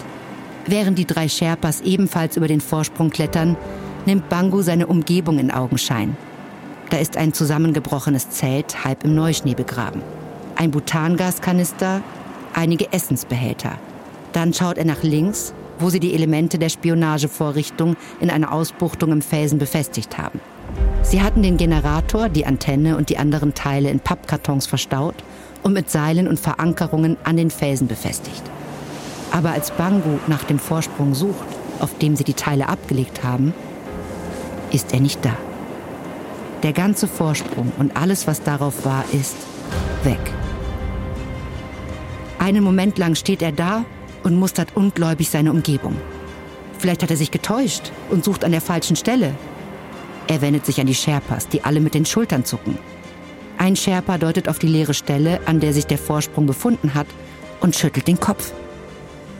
Während 0.66 0.98
die 0.98 1.06
drei 1.06 1.28
Sherpas 1.28 1.80
ebenfalls 1.82 2.36
über 2.36 2.48
den 2.48 2.60
Vorsprung 2.60 3.10
klettern, 3.10 3.56
nimmt 4.04 4.28
Bangu 4.28 4.62
seine 4.62 4.88
Umgebung 4.88 5.38
in 5.38 5.52
Augenschein. 5.52 6.16
Da 6.90 6.96
ist 6.96 7.16
ein 7.16 7.32
zusammengebrochenes 7.32 8.30
Zelt 8.30 8.84
halb 8.84 9.04
im 9.04 9.14
Neuschnee 9.14 9.54
begraben. 9.54 10.02
Ein 10.56 10.72
Butangaskanister, 10.72 12.02
einige 12.52 12.92
Essensbehälter. 12.92 13.78
Dann 14.32 14.52
schaut 14.52 14.76
er 14.76 14.84
nach 14.84 15.02
links, 15.02 15.54
wo 15.78 15.90
sie 15.90 16.00
die 16.00 16.14
Elemente 16.14 16.58
der 16.58 16.68
Spionagevorrichtung 16.68 17.96
in 18.18 18.30
einer 18.30 18.52
Ausbuchtung 18.52 19.12
im 19.12 19.22
Felsen 19.22 19.58
befestigt 19.58 20.18
haben. 20.18 20.40
Sie 21.02 21.22
hatten 21.22 21.42
den 21.42 21.58
Generator, 21.58 22.28
die 22.28 22.44
Antenne 22.44 22.96
und 22.96 23.08
die 23.08 23.18
anderen 23.18 23.54
Teile 23.54 23.88
in 23.88 24.00
Pappkartons 24.00 24.66
verstaut 24.66 25.14
und 25.62 25.72
mit 25.72 25.90
Seilen 25.90 26.28
und 26.28 26.38
Verankerungen 26.40 27.16
an 27.24 27.36
den 27.36 27.50
Felsen 27.50 27.88
befestigt. 27.88 28.42
Aber 29.30 29.50
als 29.50 29.70
Bangu 29.70 30.18
nach 30.26 30.44
dem 30.44 30.58
Vorsprung 30.58 31.14
sucht, 31.14 31.46
auf 31.80 31.96
dem 31.98 32.16
sie 32.16 32.24
die 32.24 32.34
Teile 32.34 32.68
abgelegt 32.68 33.24
haben, 33.24 33.52
ist 34.72 34.92
er 34.92 35.00
nicht 35.00 35.24
da. 35.24 35.36
Der 36.62 36.72
ganze 36.72 37.06
Vorsprung 37.06 37.72
und 37.78 37.96
alles, 37.96 38.26
was 38.26 38.42
darauf 38.42 38.84
war, 38.84 39.04
ist 39.12 39.36
weg. 40.02 40.18
Einen 42.38 42.64
Moment 42.64 42.98
lang 42.98 43.14
steht 43.14 43.42
er 43.42 43.52
da 43.52 43.84
und 44.22 44.34
mustert 44.34 44.74
ungläubig 44.74 45.30
seine 45.30 45.52
Umgebung. 45.52 45.96
Vielleicht 46.78 47.02
hat 47.02 47.10
er 47.10 47.16
sich 47.16 47.30
getäuscht 47.30 47.92
und 48.10 48.24
sucht 48.24 48.44
an 48.44 48.52
der 48.52 48.60
falschen 48.60 48.96
Stelle. 48.96 49.34
Er 50.28 50.40
wendet 50.40 50.66
sich 50.66 50.80
an 50.80 50.86
die 50.86 50.94
Sherpas, 50.94 51.48
die 51.48 51.64
alle 51.64 51.80
mit 51.80 51.94
den 51.94 52.04
Schultern 52.04 52.44
zucken. 52.44 52.78
Ein 53.58 53.74
Sherpa 53.74 54.18
deutet 54.18 54.48
auf 54.48 54.60
die 54.60 54.68
leere 54.68 54.94
Stelle, 54.94 55.40
an 55.46 55.58
der 55.58 55.72
sich 55.72 55.86
der 55.86 55.98
Vorsprung 55.98 56.46
befunden 56.46 56.94
hat, 56.94 57.08
und 57.60 57.74
schüttelt 57.74 58.06
den 58.06 58.20
Kopf. 58.20 58.52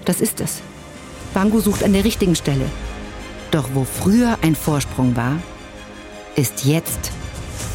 Das 0.05 0.21
ist 0.21 0.41
es. 0.41 0.61
Bangu 1.33 1.61
sucht 1.61 1.85
an 1.85 1.93
der 1.93 2.05
richtigen 2.05 2.35
Stelle. 2.35 2.67
Doch 3.53 3.71
wo 3.75 3.85
früher 3.85 4.37
ein 4.43 4.57
Vorsprung 4.57 5.15
war, 5.15 5.37
ist 6.35 6.65
jetzt 6.65 7.13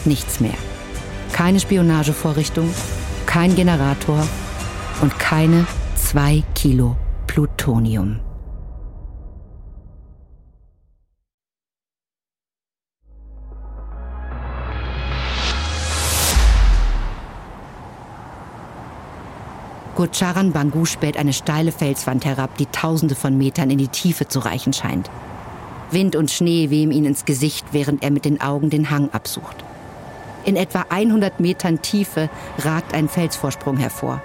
nichts 0.04 0.42
mehr. 0.42 0.58
Keine 1.32 1.62
Spionagevorrichtung, 1.62 2.70
kein 3.26 3.56
Generator 3.56 4.28
und 5.02 5.18
keine 5.20 5.66
zwei 5.96 6.44
Kilo 6.54 6.98
Plutonium. 7.26 8.20
Gurcharan 19.96 20.52
Bangu 20.52 20.86
späht 20.86 21.18
eine 21.18 21.34
steile 21.34 21.72
Felswand 21.72 22.26
herab, 22.26 22.58
die 22.58 22.66
tausende 22.66 23.14
von 23.14 23.38
Metern 23.38 23.70
in 23.70 23.78
die 23.78 23.90
Tiefe 23.90 24.28
zu 24.28 24.40
reichen 24.40 24.74
scheint. 24.74 25.10
Wind 25.92 26.16
und 26.16 26.32
Schnee 26.32 26.72
wehen 26.72 26.92
ihn 26.92 27.06
ins 27.06 27.26
Gesicht, 27.26 27.68
während 27.72 28.04
er 28.04 28.10
mit 28.10 28.26
den 28.26 28.42
Augen 28.42 28.72
den 28.72 28.90
Hang 28.90 29.10
absucht. 29.12 29.64
In 30.46 30.56
etwa 30.56 30.86
100 30.90 31.40
Metern 31.40 31.82
Tiefe 31.82 32.30
ragt 32.58 32.94
ein 32.94 33.08
Felsvorsprung 33.08 33.78
hervor. 33.78 34.22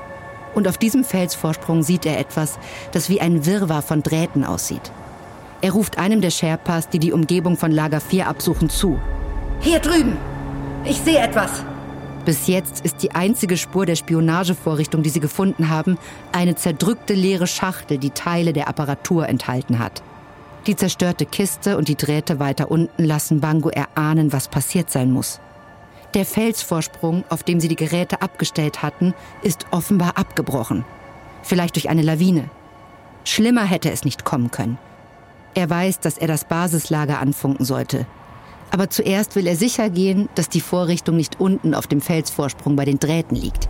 Und 0.55 0.67
auf 0.67 0.79
diesem 0.79 1.05
Felsvorsprung 1.05 1.83
sieht 1.83 2.07
er 2.07 2.19
etwas, 2.19 2.59
das 2.93 3.11
wie 3.11 3.21
ein 3.21 3.45
Wirrwarr 3.45 3.83
von 3.83 4.03
Drähten 4.03 4.45
aussieht. 4.45 4.91
Er 5.61 5.73
ruft 5.73 5.99
einem 5.99 6.21
der 6.21 6.31
Sherpas, 6.31 6.89
die 6.89 6.99
die 6.99 7.13
Umgebung 7.13 7.57
von 7.57 7.71
Lager 7.71 8.01
4 8.01 8.27
absuchen, 8.27 8.71
zu. 8.71 8.99
Hier 9.61 9.81
drüben! 9.81 10.17
Ich 10.85 10.99
sehe 10.99 11.19
etwas! 11.19 11.65
Bis 12.29 12.47
jetzt 12.47 12.85
ist 12.85 13.03
die 13.03 13.13
einzige 13.13 13.57
Spur 13.57 13.87
der 13.87 13.97
Spionagevorrichtung, 13.97 15.03
die 15.03 15.09
sie 15.09 15.19
gefunden 15.19 15.71
haben, 15.71 15.97
eine 16.31 16.57
zerdrückte 16.57 17.15
leere 17.15 17.47
Schachtel, 17.47 17.97
die 17.97 18.11
Teile 18.11 18.53
der 18.53 18.69
Apparatur 18.69 19.27
enthalten 19.27 19.79
hat. 19.79 20.03
Die 20.67 20.77
zerstörte 20.77 21.25
Kiste 21.25 21.79
und 21.79 21.89
die 21.89 21.97
Drähte 21.97 22.39
weiter 22.39 22.71
unten 22.71 23.03
lassen 23.03 23.41
Bango 23.41 23.71
erahnen, 23.71 24.31
was 24.31 24.49
passiert 24.49 24.91
sein 24.91 25.11
muss. 25.11 25.41
Der 26.13 26.27
Felsvorsprung, 26.27 27.25
auf 27.31 27.45
dem 27.45 27.61
sie 27.61 27.69
die 27.69 27.77
Geräte 27.77 28.21
abgestellt 28.21 28.83
hatten, 28.83 29.15
ist 29.41 29.65
offenbar 29.71 30.19
abgebrochen. 30.19 30.85
Vielleicht 31.43 31.77
durch 31.77 31.89
eine 31.89 32.03
Lawine. 32.03 32.51
Schlimmer 33.25 33.65
hätte 33.65 33.91
es 33.91 34.05
nicht 34.05 34.27
kommen 34.27 34.51
können. 34.51 34.77
Er 35.55 35.71
weiß, 35.71 36.01
dass 36.01 36.19
er 36.19 36.29
das 36.29 36.45
Basislager 36.45 37.21
anfunken 37.21 37.65
sollte. 37.65 38.05
Aber 38.71 38.91
zuerst 38.91 39.35
will 39.37 39.47
er 39.47 39.57
sicher 39.57 39.91
gehen, 39.91 40.29
dass 40.35 40.49
die 40.49 40.61
Vorrichtung 40.61 41.17
nicht 41.17 41.41
unten 41.41 41.75
auf 41.75 41.87
dem 41.87 42.01
Felsvorsprung 42.01 42.77
bei 42.77 42.85
den 42.85 42.99
Drähten 42.99 43.37
liegt. 43.37 43.69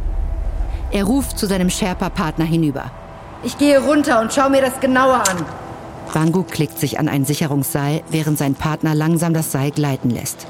Er 0.91 1.05
ruft 1.05 1.39
zu 1.39 1.47
seinem 1.47 1.71
Sherpa-Partner 1.71 2.45
hinüber. 2.45 2.91
Ich 3.45 3.59
gehe 3.59 3.79
runter 3.79 4.21
und 4.21 4.33
schau 4.33 4.49
mir 4.49 4.61
das 4.61 4.81
genauer 4.81 5.23
an. 5.29 5.45
Bangu 6.13 6.43
klickt 6.43 6.79
sich 6.79 6.99
an 6.99 7.09
ein 7.09 7.25
Sicherungsseil, 7.25 8.03
während 8.11 8.39
sein 8.39 8.55
Partner 8.55 8.95
langsam 8.95 9.35
das 9.35 9.53
Seil 9.53 9.71
gleiten 9.71 10.11
lässt. 10.11 10.47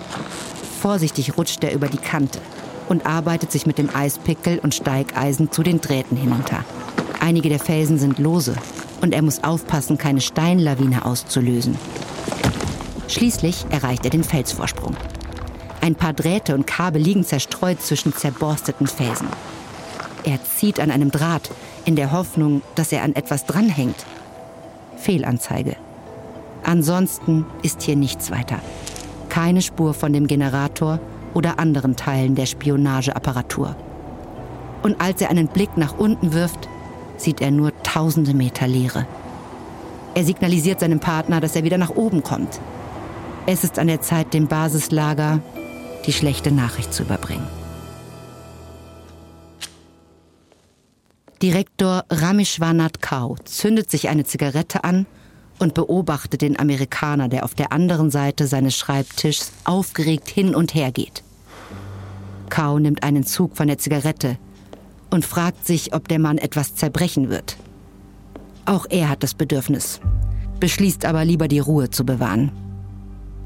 Vorsichtig 0.80 1.36
rutscht 1.36 1.62
er 1.64 1.74
über 1.74 1.88
die 1.88 1.98
Kante 1.98 2.38
und 2.88 3.04
arbeitet 3.04 3.50
sich 3.50 3.66
mit 3.66 3.78
dem 3.78 3.94
Eispickel 3.94 4.60
und 4.60 4.74
Steigeisen 4.74 5.50
zu 5.50 5.62
den 5.62 5.80
Drähten 5.80 6.16
hinunter. 6.16 6.64
Einige 7.20 7.48
der 7.48 7.58
Felsen 7.58 7.98
sind 7.98 8.18
lose 8.18 8.54
und 9.00 9.12
er 9.12 9.22
muss 9.22 9.42
aufpassen, 9.42 9.98
keine 9.98 10.20
Steinlawine 10.20 11.04
auszulösen. 11.04 11.76
Schließlich 13.08 13.64
erreicht 13.70 14.04
er 14.04 14.10
den 14.10 14.22
Felsvorsprung. 14.22 14.94
Ein 15.80 15.94
paar 15.94 16.12
Drähte 16.12 16.54
und 16.54 16.66
Kabel 16.66 17.00
liegen 17.00 17.24
zerstreut 17.24 17.80
zwischen 17.80 18.14
zerborsteten 18.14 18.86
Felsen. 18.86 19.28
Er 20.24 20.38
zieht 20.44 20.78
an 20.78 20.90
einem 20.90 21.10
Draht 21.10 21.50
in 21.86 21.96
der 21.96 22.12
Hoffnung, 22.12 22.60
dass 22.74 22.92
er 22.92 23.02
an 23.02 23.14
etwas 23.14 23.46
dranhängt. 23.46 24.04
Fehlanzeige. 24.98 25.76
Ansonsten 26.64 27.46
ist 27.62 27.82
hier 27.82 27.96
nichts 27.96 28.30
weiter. 28.30 28.60
Keine 29.30 29.62
Spur 29.62 29.94
von 29.94 30.12
dem 30.12 30.26
Generator 30.26 30.98
oder 31.32 31.58
anderen 31.58 31.96
Teilen 31.96 32.34
der 32.34 32.46
Spionageapparatur. 32.46 33.74
Und 34.82 35.00
als 35.00 35.22
er 35.22 35.30
einen 35.30 35.48
Blick 35.48 35.76
nach 35.76 35.96
unten 35.96 36.34
wirft, 36.34 36.68
sieht 37.16 37.40
er 37.40 37.52
nur 37.52 37.72
tausende 37.82 38.34
Meter 38.34 38.66
Leere. 38.66 39.06
Er 40.14 40.24
signalisiert 40.24 40.80
seinem 40.80 41.00
Partner, 41.00 41.40
dass 41.40 41.56
er 41.56 41.64
wieder 41.64 41.78
nach 41.78 41.90
oben 41.90 42.22
kommt. 42.22 42.60
Es 43.50 43.64
ist 43.64 43.78
an 43.78 43.86
der 43.86 44.02
Zeit, 44.02 44.34
dem 44.34 44.46
Basislager 44.46 45.40
die 46.04 46.12
schlechte 46.12 46.52
Nachricht 46.52 46.92
zu 46.92 47.04
überbringen. 47.04 47.46
Direktor 51.40 52.04
Rameshwanath 52.10 53.00
Kau 53.00 53.36
zündet 53.46 53.90
sich 53.90 54.10
eine 54.10 54.24
Zigarette 54.24 54.84
an 54.84 55.06
und 55.58 55.72
beobachtet 55.72 56.42
den 56.42 56.58
Amerikaner, 56.60 57.30
der 57.30 57.42
auf 57.42 57.54
der 57.54 57.72
anderen 57.72 58.10
Seite 58.10 58.46
seines 58.46 58.76
Schreibtischs 58.76 59.50
aufgeregt 59.64 60.28
hin 60.28 60.54
und 60.54 60.74
her 60.74 60.92
geht. 60.92 61.22
Kau 62.50 62.78
nimmt 62.78 63.02
einen 63.02 63.24
Zug 63.24 63.56
von 63.56 63.66
der 63.66 63.78
Zigarette 63.78 64.36
und 65.08 65.24
fragt 65.24 65.66
sich, 65.66 65.94
ob 65.94 66.06
der 66.08 66.18
Mann 66.18 66.36
etwas 66.36 66.74
zerbrechen 66.74 67.30
wird. 67.30 67.56
Auch 68.66 68.84
er 68.90 69.08
hat 69.08 69.22
das 69.22 69.32
Bedürfnis, 69.32 70.02
beschließt 70.60 71.06
aber 71.06 71.24
lieber 71.24 71.48
die 71.48 71.60
Ruhe 71.60 71.88
zu 71.88 72.04
bewahren. 72.04 72.67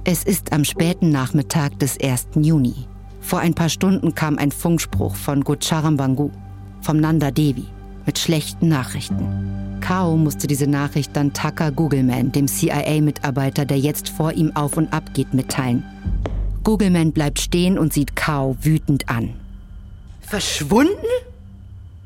Es 0.05 0.25
ist 0.25 0.53
am 0.53 0.65
späten 0.65 1.11
Nachmittag 1.11 1.79
des 1.79 1.97
1. 2.01 2.31
Juni. 2.35 2.75
Vor 3.21 3.39
ein 3.39 3.55
paar 3.55 3.69
Stunden 3.69 4.17
kam 4.17 4.37
ein 4.37 4.51
Funkspruch 4.51 5.15
von 5.15 5.45
Gucharam 5.45 5.97
Bangu, 5.97 6.33
vom 6.81 6.97
Nanda 6.97 7.31
Devi, 7.31 7.67
mit 8.05 8.19
schlechten 8.19 8.67
Nachrichten. 8.67 9.79
Kao 9.81 10.17
musste 10.17 10.49
diese 10.49 10.67
Nachricht 10.67 11.15
dann 11.15 11.33
Tucker 11.33 11.71
Googleman, 11.71 12.33
dem 12.33 12.49
CIA-Mitarbeiter, 12.49 13.65
der 13.65 13.79
jetzt 13.79 14.09
vor 14.09 14.33
ihm 14.33 14.51
auf 14.57 14.77
und 14.77 14.93
ab 14.93 15.15
geht, 15.15 15.35
mitteilen. 15.35 15.85
Googleman 16.65 17.13
bleibt 17.13 17.39
stehen 17.39 17.79
und 17.79 17.93
sieht 17.93 18.17
Kao 18.17 18.57
wütend 18.61 19.09
an. 19.09 19.35
Verschwunden? 20.21 20.97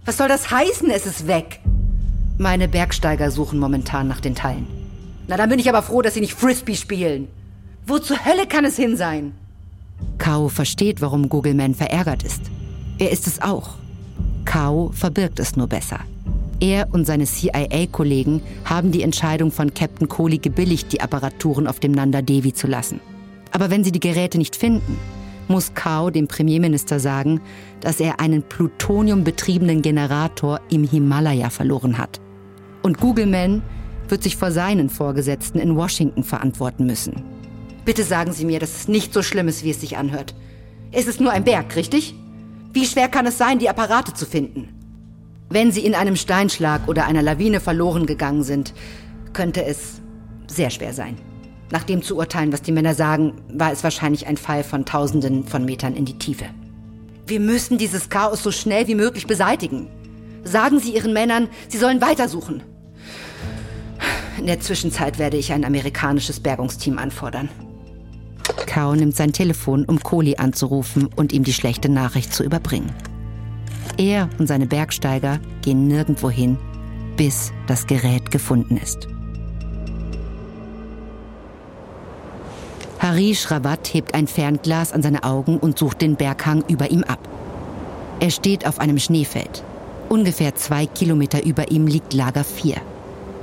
Was 0.05 0.19
soll 0.19 0.29
das 0.29 0.51
heißen, 0.51 0.91
es 0.91 1.07
ist 1.07 1.27
weg? 1.27 1.61
Meine 2.37 2.69
Bergsteiger 2.69 3.31
suchen 3.31 3.59
momentan 3.59 4.07
nach 4.07 4.21
den 4.21 4.35
Teilen. 4.35 4.67
Na, 5.29 5.39
dann 5.39 5.49
bin 5.49 5.59
ich 5.59 5.71
aber 5.71 5.81
froh, 5.81 6.03
dass 6.03 6.13
sie 6.13 6.21
nicht 6.21 6.35
Frisbee 6.35 6.77
spielen. 6.77 7.29
Wo 7.89 8.01
zur 8.01 8.25
Hölle 8.25 8.49
kann 8.49 8.65
es 8.65 8.75
hin 8.75 8.97
sein? 8.97 9.33
Kao 10.19 10.49
versteht, 10.49 11.01
warum 11.01 11.29
Googleman 11.29 11.73
verärgert 11.73 12.25
ist. 12.25 12.43
Er 12.99 13.13
ist 13.13 13.29
es 13.29 13.41
auch. 13.41 13.77
Kao 14.45 14.91
verbirgt 14.93 15.39
es 15.39 15.55
nur 15.55 15.69
besser. 15.69 16.01
Er 16.59 16.89
und 16.93 17.07
seine 17.07 17.27
CIA-Kollegen 17.27 18.43
haben 18.65 18.91
die 18.91 19.03
Entscheidung 19.03 19.53
von 19.53 19.73
Captain 19.73 20.09
Kohli 20.09 20.39
gebilligt, 20.39 20.93
die 20.93 21.01
Apparaturen 21.01 21.69
auf 21.69 21.79
dem 21.79 21.93
Nanda 21.93 22.23
Devi 22.23 22.53
zu 22.53 22.67
lassen. 22.67 22.99
Aber 23.53 23.71
wenn 23.71 23.85
sie 23.85 23.93
die 23.93 24.01
Geräte 24.01 24.39
nicht 24.39 24.57
finden, 24.57 24.99
muss 25.47 25.75
Kao 25.75 26.11
dem 26.11 26.27
Premierminister 26.27 26.99
sagen, 26.99 27.41
dass 27.81 28.01
er 28.01 28.19
einen 28.19 28.43
plutoniumbetriebenen 28.43 29.83
Generator 29.83 30.61
im 30.71 30.83
Himalaya 30.83 31.51
verloren 31.51 31.99
hat. 31.99 32.21
Und 32.83 32.99
Googleman 32.99 33.63
wird 34.09 34.25
sich 34.25 34.37
vor 34.37 34.51
seinen 34.51 34.91
Vorgesetzten 34.91 35.61
in 35.61 35.77
Washington 35.77 36.25
verantworten 36.25 36.87
müssen. 36.87 37.36
Bitte 37.87 38.03
sagen 38.03 38.33
Sie 38.33 38.45
mir, 38.45 38.59
dass 38.59 38.77
es 38.77 38.89
nicht 38.89 39.15
so 39.15 39.23
schlimm 39.23 39.47
ist, 39.47 39.63
wie 39.63 39.71
es 39.71 39.81
sich 39.81 39.97
anhört. 39.97 40.35
Es 40.91 41.07
ist 41.07 41.21
nur 41.21 41.31
ein 41.31 41.45
Berg, 41.45 41.77
richtig? 41.77 42.17
Wie 42.73 42.85
schwer 42.85 43.09
kann 43.09 43.27
es 43.27 43.39
sein, 43.39 43.61
die 43.61 43.69
Apparate 43.71 44.13
zu 44.13 44.27
finden? 44.27 44.69
Wenn 45.51 45.71
sie 45.71 45.87
in 45.87 45.95
einem 45.95 46.17
Steinschlag 46.17 46.89
oder 46.89 47.07
einer 47.07 47.23
Lawine 47.23 47.61
verloren 47.61 48.07
gegangen 48.07 48.43
sind, 48.43 48.75
könnte 49.33 49.65
es 49.65 50.03
sehr 50.49 50.71
schwer 50.71 50.93
sein. 50.93 51.17
Nach 51.71 51.85
dem 51.85 52.03
zu 52.03 52.17
urteilen, 52.17 52.53
was 52.53 52.63
die 52.63 52.73
Männer 52.73 52.95
sagen, 52.95 53.35
war 53.53 53.71
es 53.71 53.85
wahrscheinlich 53.85 54.27
ein 54.27 54.37
Fall 54.37 54.65
von 54.65 54.85
Tausenden 54.85 55.45
von 55.45 55.65
Metern 55.65 55.95
in 55.95 56.05
die 56.05 56.19
Tiefe. 56.19 56.47
Wir 57.29 57.39
müssen 57.39 57.79
dieses 57.79 58.09
Chaos 58.09 58.43
so 58.43 58.51
schnell 58.51 58.89
wie 58.89 58.97
möglich 58.97 59.29
beseitigen. 59.29 59.89
Sagen 60.43 60.81
Sie 60.81 60.95
Ihren 60.95 61.13
Männern, 61.13 61.49
sie 61.69 61.79
sollen 61.79 62.01
weitersuchen. 62.01 62.65
In 64.39 64.47
der 64.47 64.61
Zwischenzeit 64.61 65.21
werde 65.21 65.37
ich 65.37 65.53
ein 65.53 65.65
amerikanisches 65.65 66.41
Bergungsteam 66.41 66.99
anfordern. 66.99 67.49
Kao 68.77 68.95
nimmt 68.95 69.17
sein 69.17 69.33
Telefon, 69.33 69.87
um 69.87 70.03
Kohli 70.03 70.37
anzurufen 70.37 71.09
und 71.17 71.33
ihm 71.33 71.45
die 71.45 71.55
schlechte 71.55 71.89
Nachricht 71.89 72.35
zu 72.35 72.45
überbringen. 72.45 72.93
Er 73.97 74.29
und 74.39 74.49
seine 74.49 74.67
Bergsteiger 74.67 75.41
gehen 75.63 75.89
nirgendwo 75.89 76.29
hin, 76.29 76.59
bis 77.17 77.55
das 77.69 77.87
Gerät 77.87 78.31
gefunden 78.31 78.77
ist. 78.77 79.09
Harish 82.99 83.51
Rawat 83.51 83.95
hebt 83.95 84.13
ein 84.13 84.27
Fernglas 84.27 84.93
an 84.93 85.01
seine 85.01 85.25
Augen 85.25 85.57
und 85.57 85.79
sucht 85.79 86.03
den 86.03 86.17
Berghang 86.17 86.63
über 86.69 86.91
ihm 86.91 87.03
ab. 87.05 87.27
Er 88.21 88.31
steht 88.31 88.67
auf 88.67 88.79
einem 88.79 88.99
Schneefeld. 88.99 89.65
Ungefähr 90.11 90.55
zwei 90.55 90.85
Kilometer 90.85 91.43
über 91.47 91.71
ihm 91.71 91.87
liegt 91.87 92.13
Lager 92.13 92.45
4, 92.45 92.77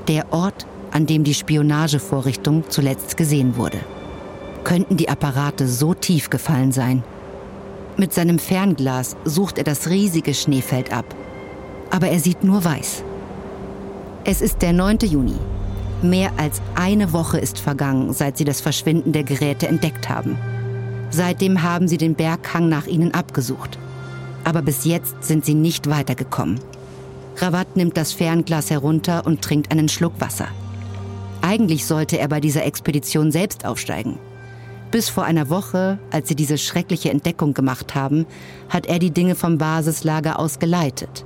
der 0.07 0.31
Ort, 0.31 0.67
an 0.91 1.07
dem 1.07 1.23
die 1.23 1.33
Spionagevorrichtung 1.33 2.65
zuletzt 2.69 3.17
gesehen 3.17 3.57
wurde. 3.57 3.79
Könnten 4.63 4.97
die 4.97 5.09
Apparate 5.09 5.67
so 5.67 5.93
tief 5.93 6.29
gefallen 6.29 6.71
sein? 6.71 7.03
Mit 7.97 8.13
seinem 8.13 8.39
Fernglas 8.39 9.15
sucht 9.25 9.57
er 9.57 9.63
das 9.63 9.89
riesige 9.89 10.33
Schneefeld 10.33 10.91
ab. 10.93 11.05
Aber 11.91 12.07
er 12.07 12.19
sieht 12.19 12.43
nur 12.43 12.63
weiß. 12.63 13.03
Es 14.23 14.41
ist 14.41 14.61
der 14.61 14.73
9. 14.73 14.99
Juni. 15.03 15.35
Mehr 16.01 16.31
als 16.37 16.61
eine 16.75 17.13
Woche 17.13 17.37
ist 17.37 17.59
vergangen, 17.59 18.13
seit 18.13 18.37
sie 18.37 18.45
das 18.45 18.61
Verschwinden 18.61 19.11
der 19.11 19.23
Geräte 19.23 19.67
entdeckt 19.67 20.09
haben. 20.09 20.37
Seitdem 21.11 21.61
haben 21.61 21.87
sie 21.87 21.97
den 21.97 22.15
Berghang 22.15 22.67
nach 22.67 22.87
ihnen 22.87 23.13
abgesucht. 23.13 23.77
Aber 24.43 24.61
bis 24.61 24.85
jetzt 24.85 25.23
sind 25.23 25.45
sie 25.45 25.53
nicht 25.53 25.89
weitergekommen. 25.89 26.59
Rawat 27.37 27.75
nimmt 27.75 27.97
das 27.97 28.13
Fernglas 28.13 28.69
herunter 28.69 29.25
und 29.25 29.41
trinkt 29.41 29.71
einen 29.71 29.89
Schluck 29.89 30.13
Wasser. 30.19 30.47
Eigentlich 31.41 31.85
sollte 31.85 32.17
er 32.17 32.27
bei 32.27 32.39
dieser 32.39 32.65
Expedition 32.65 33.31
selbst 33.31 33.65
aufsteigen. 33.65 34.17
Bis 34.93 35.09
vor 35.09 35.23
einer 35.23 35.49
Woche, 35.49 35.97
als 36.11 36.27
sie 36.27 36.35
diese 36.35 36.59
schreckliche 36.59 37.09
Entdeckung 37.09 37.55
gemacht 37.55 37.95
haben, 37.95 38.27
hat 38.69 38.85
er 38.85 38.99
die 38.99 39.09
Dinge 39.09 39.33
vom 39.33 39.57
Basislager 39.57 40.37
aus 40.37 40.59
geleitet. 40.59 41.25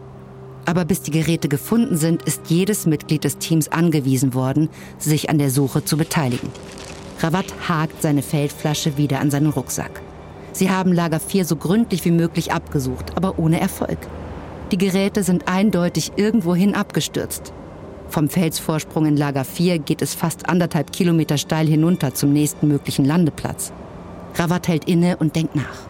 Aber 0.66 0.86
bis 0.86 1.02
die 1.02 1.12
Geräte 1.12 1.50
gefunden 1.50 1.98
sind, 1.98 2.22
ist 2.22 2.50
jedes 2.50 2.86
Mitglied 2.86 3.26
des 3.26 3.40
Teams 3.40 3.70
angewiesen 3.70 4.34
worden, 4.34 4.70
sich 5.00 5.30
an 5.30 5.38
der 5.38 5.52
Suche 5.52 5.84
zu 5.84 5.98
beteiligen. 5.98 6.48
Rawat 7.20 7.54
hakt 7.68 8.02
seine 8.02 8.22
Feldflasche 8.22 8.96
wieder 8.96 9.20
an 9.20 9.32
seinen 9.32 9.50
Rucksack. 9.50 10.02
Sie 10.54 10.70
haben 10.70 10.94
Lager 10.94 11.20
4 11.20 11.44
so 11.44 11.58
gründlich 11.58 12.06
wie 12.06 12.12
möglich 12.12 12.54
abgesucht, 12.54 13.18
aber 13.18 13.38
ohne 13.38 13.60
Erfolg. 13.60 14.00
Die 14.72 14.78
Geräte 14.78 15.24
sind 15.24 15.50
eindeutig 15.50 16.14
irgendwohin 16.16 16.74
abgestürzt. 16.74 17.52
Vom 18.10 18.30
Felsvorsprung 18.30 19.06
in 19.06 19.18
Lager 19.18 19.44
4 19.44 19.80
geht 19.80 20.02
es 20.02 20.16
fast 20.16 20.50
anderthalb 20.50 20.92
Kilometer 20.92 21.38
steil 21.38 21.68
hinunter 21.68 22.14
zum 22.14 22.32
nächsten 22.32 22.68
möglichen 22.68 23.06
Landeplatz. 23.06 23.72
Rawat 24.36 24.68
hält 24.68 24.86
inne 24.86 25.18
und 25.18 25.36
denkt 25.36 25.56
nach. 25.56 25.88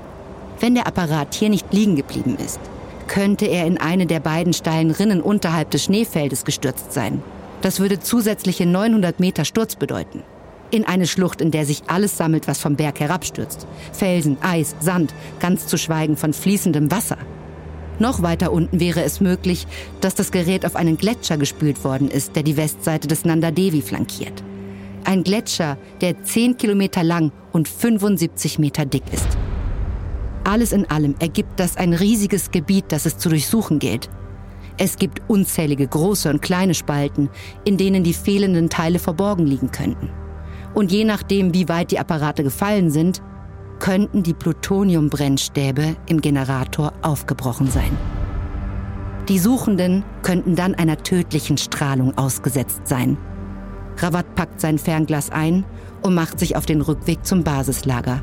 Wenn 0.60 0.76
der 0.76 0.88
Apparat 0.88 1.36
hier 1.36 1.50
nicht 1.50 1.72
liegen 1.72 1.96
geblieben 1.96 2.38
ist, 2.44 2.60
könnte 3.08 3.46
er 3.46 3.66
in 3.66 3.78
eine 3.78 4.06
der 4.06 4.20
beiden 4.20 4.54
steilen 4.54 4.92
Rinnen 4.92 5.22
unterhalb 5.22 5.72
des 5.72 5.86
Schneefeldes 5.86 6.44
gestürzt 6.44 6.92
sein. 6.92 7.22
Das 7.62 7.80
würde 7.80 8.00
zusätzliche 8.00 8.66
900 8.66 9.20
Meter 9.20 9.46
Sturz 9.46 9.76
bedeuten. 9.76 10.24
In 10.70 10.86
eine 10.86 11.08
Schlucht, 11.08 11.40
in 11.40 11.52
der 11.52 11.66
sich 11.66 11.84
alles 11.88 12.18
sammelt, 12.18 12.48
was 12.48 12.60
vom 12.60 12.76
Berg 12.76 13.00
herabstürzt. 13.00 13.66
Felsen, 13.94 14.38
Eis, 14.42 14.76
Sand, 14.80 15.14
ganz 15.40 15.68
zu 15.68 15.78
schweigen 15.78 16.18
von 16.18 16.34
fließendem 16.34 16.92
Wasser. 16.92 17.18
Noch 18.00 18.22
weiter 18.22 18.52
unten 18.52 18.80
wäre 18.80 19.02
es 19.04 19.22
möglich, 19.22 19.66
dass 20.02 20.16
das 20.16 20.32
Gerät 20.32 20.66
auf 20.66 20.76
einen 20.76 20.98
Gletscher 20.98 21.38
gespült 21.38 21.84
worden 21.84 22.10
ist, 22.10 22.36
der 22.36 22.44
die 22.44 22.58
Westseite 22.58 23.08
des 23.08 23.26
Nanda 23.26 23.52
Devi 23.52 23.82
flankiert. 23.82 24.44
Ein 25.04 25.24
Gletscher, 25.24 25.78
der 26.02 26.24
10 26.24 26.58
Kilometer 26.58 27.04
lang 27.04 27.32
und 27.54 27.68
75 27.68 28.60
Meter 28.60 28.86
dick 28.86 29.04
ist. 29.12 29.38
Alles 30.44 30.72
in 30.72 30.90
allem 30.90 31.16
ergibt 31.20 31.60
das 31.60 31.76
ein 31.76 31.94
riesiges 31.94 32.52
Gebiet, 32.52 32.86
das 32.90 33.06
es 33.06 33.18
zu 33.18 33.30
durchsuchen 33.30 33.80
gilt. 33.80 34.10
Es 34.78 34.98
gibt 34.98 35.22
unzählige 35.28 35.88
große 35.88 36.30
und 36.30 36.42
kleine 36.42 36.76
Spalten, 36.76 37.30
in 37.66 37.78
denen 37.78 38.04
die 38.04 38.14
fehlenden 38.14 38.70
Teile 38.70 39.00
verborgen 39.00 39.48
liegen 39.48 39.72
könnten. 39.72 40.12
Und 40.74 40.92
je 40.92 41.04
nachdem, 41.04 41.54
wie 41.54 41.68
weit 41.68 41.92
die 41.92 42.00
Apparate 42.00 42.44
gefallen 42.44 42.92
sind, 42.92 43.22
könnten 43.80 44.24
die 44.24 44.34
Plutoniumbrennstäbe 44.34 45.96
im 46.08 46.22
Generator 46.22 46.94
aufgebrochen 47.02 47.70
sein. 47.70 47.98
Die 49.30 49.40
Suchenden 49.40 50.04
könnten 50.22 50.56
dann 50.56 50.76
einer 50.76 50.98
tödlichen 50.98 51.58
Strahlung 51.58 52.18
ausgesetzt 52.18 52.82
sein. 52.86 53.18
Rawat 53.98 54.36
packt 54.36 54.62
sein 54.62 54.78
Fernglas 54.78 55.32
ein 55.32 55.66
und 56.02 56.16
macht 56.16 56.40
sich 56.40 56.56
auf 56.56 56.66
den 56.66 56.82
Rückweg 56.82 57.26
zum 57.26 57.44
Basislager. 57.44 58.22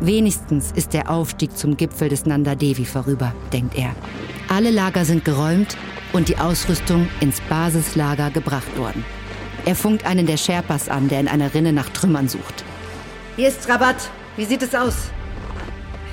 Wenigstens 0.00 0.72
ist 0.72 0.94
der 0.94 1.10
Aufstieg 1.10 1.56
zum 1.56 1.76
Gipfel 1.76 2.08
des 2.08 2.24
Nanda 2.24 2.54
Devi 2.54 2.84
vorüber, 2.84 3.34
denkt 3.52 3.76
er. 3.76 3.94
Alle 4.48 4.70
Lager 4.70 5.04
sind 5.04 5.24
geräumt 5.24 5.76
und 6.12 6.28
die 6.28 6.38
Ausrüstung 6.38 7.08
ins 7.20 7.40
Basislager 7.42 8.30
gebracht 8.30 8.76
worden. 8.78 9.04
Er 9.66 9.76
funkt 9.76 10.06
einen 10.06 10.26
der 10.26 10.38
Sherpas 10.38 10.88
an, 10.88 11.08
der 11.08 11.20
in 11.20 11.28
einer 11.28 11.52
Rinne 11.52 11.72
nach 11.72 11.90
Trümmern 11.90 12.28
sucht. 12.28 12.64
Hier 13.36 13.48
ist 13.48 13.68
Rabatt. 13.68 14.10
Wie 14.40 14.46
sieht 14.46 14.62
es 14.62 14.74
aus? 14.74 15.10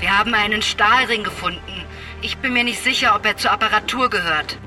Wir 0.01 0.19
haben 0.19 0.33
einen 0.33 0.61
Stahlring 0.61 1.23
gefunden. 1.23 1.85
Ich 2.21 2.37
bin 2.39 2.51
mir 2.51 2.65
nicht 2.65 2.83
sicher, 2.83 3.15
ob 3.15 3.25
er 3.25 3.37
zur 3.37 3.51
Apparatur 3.51 4.09
gehört. 4.09 4.57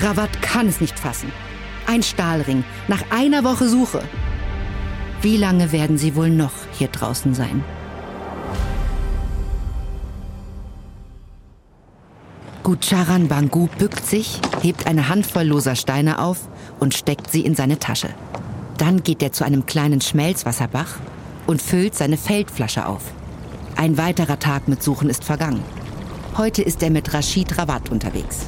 Rawat 0.00 0.42
kann 0.42 0.68
es 0.68 0.82
nicht 0.82 0.98
fassen. 0.98 1.32
Ein 1.86 2.02
Stahlring 2.02 2.62
nach 2.88 3.02
einer 3.08 3.42
Woche 3.42 3.68
Suche. 3.68 4.02
Wie 5.22 5.38
lange 5.38 5.72
werden 5.72 5.96
sie 5.96 6.14
wohl 6.14 6.28
noch 6.28 6.52
hier 6.72 6.88
draußen 6.88 7.32
sein? 7.32 7.64
Gucharan 12.62 13.28
Bangu 13.28 13.68
bückt 13.78 14.04
sich, 14.04 14.42
hebt 14.60 14.86
eine 14.86 15.08
Handvoll 15.08 15.44
loser 15.44 15.74
Steine 15.74 16.18
auf 16.18 16.50
und 16.80 16.92
steckt 16.92 17.30
sie 17.30 17.46
in 17.46 17.54
seine 17.54 17.78
Tasche. 17.78 18.10
Dann 18.76 19.02
geht 19.02 19.22
er 19.22 19.32
zu 19.32 19.42
einem 19.42 19.64
kleinen 19.64 20.02
Schmelzwasserbach 20.02 20.98
und 21.46 21.62
füllt 21.62 21.94
seine 21.94 22.16
Feldflasche 22.16 22.86
auf. 22.86 23.02
Ein 23.76 23.96
weiterer 23.96 24.38
Tag 24.38 24.68
mit 24.68 24.82
Suchen 24.82 25.08
ist 25.08 25.24
vergangen. 25.24 25.62
Heute 26.36 26.62
ist 26.62 26.82
er 26.82 26.90
mit 26.90 27.12
Rashid 27.12 27.58
Rawat 27.58 27.90
unterwegs. 27.90 28.46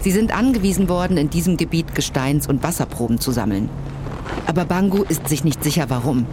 Sie 0.00 0.10
sind 0.10 0.36
angewiesen 0.36 0.88
worden, 0.88 1.16
in 1.16 1.30
diesem 1.30 1.56
Gebiet 1.56 1.94
Gesteins- 1.94 2.46
und 2.46 2.62
Wasserproben 2.62 3.18
zu 3.18 3.32
sammeln. 3.32 3.70
Aber 4.46 4.64
Bangu 4.64 5.02
ist 5.02 5.28
sich 5.28 5.44
nicht 5.44 5.64
sicher, 5.64 5.86
warum. 5.88 6.26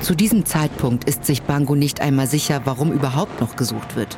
Zu 0.00 0.14
diesem 0.14 0.46
Zeitpunkt 0.46 1.04
ist 1.04 1.26
sich 1.26 1.42
Bangu 1.42 1.74
nicht 1.74 2.00
einmal 2.00 2.26
sicher, 2.26 2.62
warum 2.64 2.90
überhaupt 2.90 3.40
noch 3.40 3.56
gesucht 3.56 3.96
wird. 3.96 4.16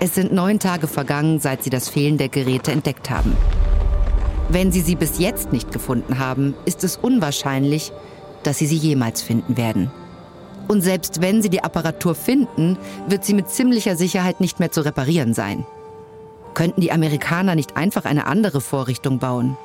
Es 0.00 0.14
sind 0.14 0.32
neun 0.32 0.58
Tage 0.58 0.88
vergangen, 0.88 1.38
seit 1.38 1.62
sie 1.62 1.70
das 1.70 1.88
Fehlen 1.88 2.18
der 2.18 2.28
Geräte 2.28 2.72
entdeckt 2.72 3.08
haben. 3.08 3.36
Wenn 4.48 4.72
sie 4.72 4.80
sie 4.80 4.96
bis 4.96 5.18
jetzt 5.18 5.52
nicht 5.52 5.72
gefunden 5.72 6.18
haben, 6.18 6.54
ist 6.66 6.84
es 6.84 6.96
unwahrscheinlich, 6.96 7.92
dass 8.42 8.58
sie 8.58 8.66
sie 8.66 8.76
jemals 8.76 9.22
finden 9.22 9.56
werden. 9.56 9.90
Und 10.68 10.80
selbst 10.80 11.20
wenn 11.20 11.42
sie 11.42 11.50
die 11.50 11.62
Apparatur 11.62 12.14
finden, 12.14 12.76
wird 13.08 13.24
sie 13.24 13.34
mit 13.34 13.48
ziemlicher 13.48 13.96
Sicherheit 13.96 14.40
nicht 14.40 14.58
mehr 14.58 14.72
zu 14.72 14.80
reparieren 14.80 15.34
sein. 15.34 15.64
Könnten 16.54 16.80
die 16.80 16.92
Amerikaner 16.92 17.54
nicht 17.54 17.76
einfach 17.76 18.04
eine 18.04 18.26
andere 18.26 18.60
Vorrichtung 18.60 19.18
bauen? 19.18 19.56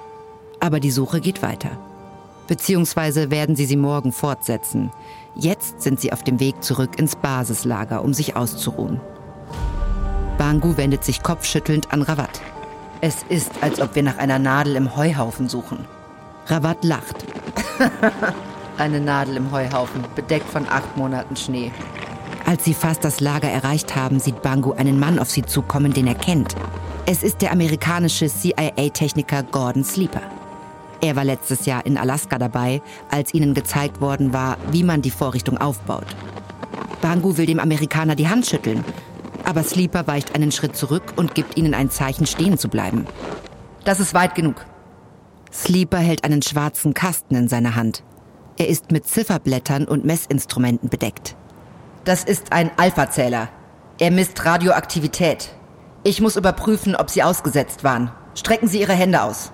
Aber 0.60 0.80
die 0.80 0.92
Suche 0.92 1.22
geht 1.22 1.42
weiter. 1.42 1.72
Beziehungsweise 2.48 3.32
werden 3.32 3.56
sie 3.56 3.66
sie 3.66 3.78
morgen 3.78 4.12
fortsetzen. 4.12 4.92
Jetzt 5.36 5.82
sind 5.82 6.02
sie 6.02 6.12
auf 6.12 6.24
dem 6.24 6.40
Weg 6.40 6.62
zurück 6.64 7.00
ins 7.00 7.16
Basislager, 7.16 8.04
um 8.04 8.14
sich 8.14 8.36
auszuruhen. 8.36 9.00
Bangu 10.38 10.76
wendet 10.76 11.04
sich 11.04 11.24
kopfschüttelnd 11.24 11.94
an 11.94 12.02
Rawat. 12.02 12.42
Es 13.00 13.24
ist, 13.30 13.52
als 13.62 13.80
ob 13.80 13.96
wir 13.96 14.04
nach 14.04 14.18
einer 14.18 14.38
Nadel 14.38 14.76
im 14.76 14.96
Heuhaufen 14.96 15.48
suchen. 15.48 15.86
Rawat 16.48 16.84
lacht. 16.84 17.16
Eine 18.82 19.00
Nadel 19.00 19.38
im 19.38 19.52
Heuhaufen, 19.52 20.04
bedeckt 20.16 20.50
von 20.50 20.68
acht 20.68 20.98
Monaten 20.98 21.36
Schnee. 21.36 21.72
Als 22.48 22.66
sie 22.66 22.74
fast 22.74 23.04
das 23.04 23.20
Lager 23.20 23.48
erreicht 23.48 23.96
haben, 23.96 24.20
sieht 24.20 24.42
Bangu 24.42 24.72
einen 24.72 25.00
Mann 25.00 25.20
auf 25.20 25.30
sie 25.30 25.44
zukommen, 25.44 25.94
den 25.94 26.08
er 26.08 26.16
kennt. 26.16 26.56
Es 27.06 27.22
ist 27.22 27.44
der 27.44 27.52
amerikanische 27.52 28.28
CIA-Techniker 28.28 29.44
Gordon 29.44 29.84
Sleeper. 29.84 30.24
Er 31.00 31.16
war 31.16 31.24
letztes 31.24 31.68
Jahr 31.68 31.86
in 31.86 31.96
Alaska 31.96 32.40
dabei, 32.40 32.82
als 33.12 33.36
ihnen 33.36 33.54
gezeigt 33.54 34.02
worden 34.02 34.34
war, 34.34 34.58
wie 34.72 34.84
man 34.84 35.04
die 35.04 35.12
Vorrichtung 35.12 35.60
aufbaut. 35.60 36.08
Bangu 37.04 37.38
will 37.38 37.46
dem 37.46 37.60
Amerikaner 37.60 38.16
die 38.16 38.30
Hand 38.30 38.48
schütteln, 38.48 38.84
aber 39.46 39.62
Sleeper 39.62 40.08
weicht 40.08 40.34
einen 40.34 40.52
Schritt 40.52 40.76
zurück 40.76 41.14
und 41.18 41.36
gibt 41.36 41.56
ihnen 41.56 41.76
ein 41.76 41.92
Zeichen, 41.92 42.26
stehen 42.26 42.58
zu 42.58 42.68
bleiben. 42.68 43.06
Das 43.84 44.00
ist 44.00 44.16
weit 44.16 44.34
genug. 44.34 44.66
Sleeper 45.54 46.00
hält 46.00 46.24
einen 46.24 46.42
schwarzen 46.42 46.96
Kasten 46.96 47.36
in 47.36 47.48
seiner 47.48 47.76
Hand. 47.76 48.02
Er 48.58 48.68
ist 48.68 48.92
mit 48.92 49.08
Zifferblättern 49.08 49.86
und 49.86 50.06
Messinstrumenten 50.06 50.90
bedeckt. 50.90 51.36
Das 52.04 52.24
ist 52.24 52.52
ein 52.52 52.72
Alpha-Zähler. 52.78 53.50
Er 54.00 54.12
misst 54.12 54.44
Radioaktivität. 54.44 55.50
Ich 56.04 56.22
muss 56.22 56.36
überprüfen, 56.36 56.96
ob 56.96 57.10
Sie 57.10 57.24
ausgesetzt 57.24 57.84
waren. 57.84 58.12
Strecken 58.34 58.68
Sie 58.68 58.82
Ihre 58.82 58.94
Hände 58.94 59.22
aus. 59.22 59.52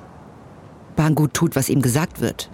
Bangu 0.95 1.27
tut, 1.27 1.55
was 1.55 1.69
ihm 1.69 1.81
gesagt 1.81 2.21
wird. 2.21 2.49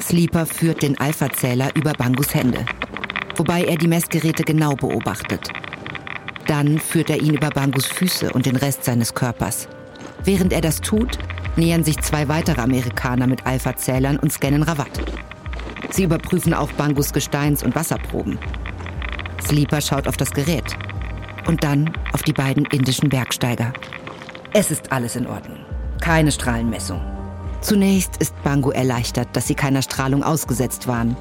Sleeper 0.00 0.46
führt 0.46 0.82
den 0.82 0.98
Alpha-Zähler 0.98 1.70
über 1.74 1.92
Bangus 1.92 2.34
Hände, 2.34 2.64
wobei 3.36 3.64
er 3.64 3.76
die 3.76 3.88
Messgeräte 3.88 4.44
genau 4.44 4.74
beobachtet. 4.74 5.48
Dann 6.46 6.78
führt 6.78 7.10
er 7.10 7.20
ihn 7.20 7.34
über 7.34 7.50
Bangus 7.50 7.86
Füße 7.86 8.32
und 8.32 8.46
den 8.46 8.56
Rest 8.56 8.84
seines 8.84 9.14
Körpers. 9.14 9.68
Während 10.24 10.52
er 10.52 10.60
das 10.60 10.80
tut, 10.80 11.18
nähern 11.56 11.84
sich 11.84 11.98
zwei 12.00 12.28
weitere 12.28 12.60
Amerikaner 12.60 13.26
mit 13.26 13.46
Alpha-Zählern 13.46 14.18
und 14.18 14.32
scannen 14.32 14.62
Rawat. 14.62 15.00
Sie 15.90 16.04
überprüfen 16.04 16.54
auch 16.54 16.70
Bangus 16.72 17.12
Gesteins- 17.12 17.62
und 17.62 17.74
Wasserproben. 17.74 18.38
Sleeper 19.42 19.80
schaut 19.80 20.08
auf 20.08 20.16
das 20.16 20.32
Gerät 20.32 20.76
und 21.46 21.62
dann 21.62 21.92
auf 22.12 22.22
die 22.22 22.32
beiden 22.32 22.64
indischen 22.66 23.08
Bergsteiger. 23.08 23.72
Es 24.52 24.70
ist 24.70 24.92
alles 24.92 25.16
in 25.16 25.26
Ordnung. 25.26 25.58
Keine 26.00 26.32
Strahlenmessung. 26.32 27.00
Zunächst 27.60 28.16
ist 28.18 28.34
Bangu 28.42 28.70
erleichtert, 28.70 29.28
dass 29.32 29.46
sie 29.46 29.54
keiner 29.54 29.82
Strahlung 29.82 30.22
ausgesetzt 30.22 30.86
waren. 30.86 31.16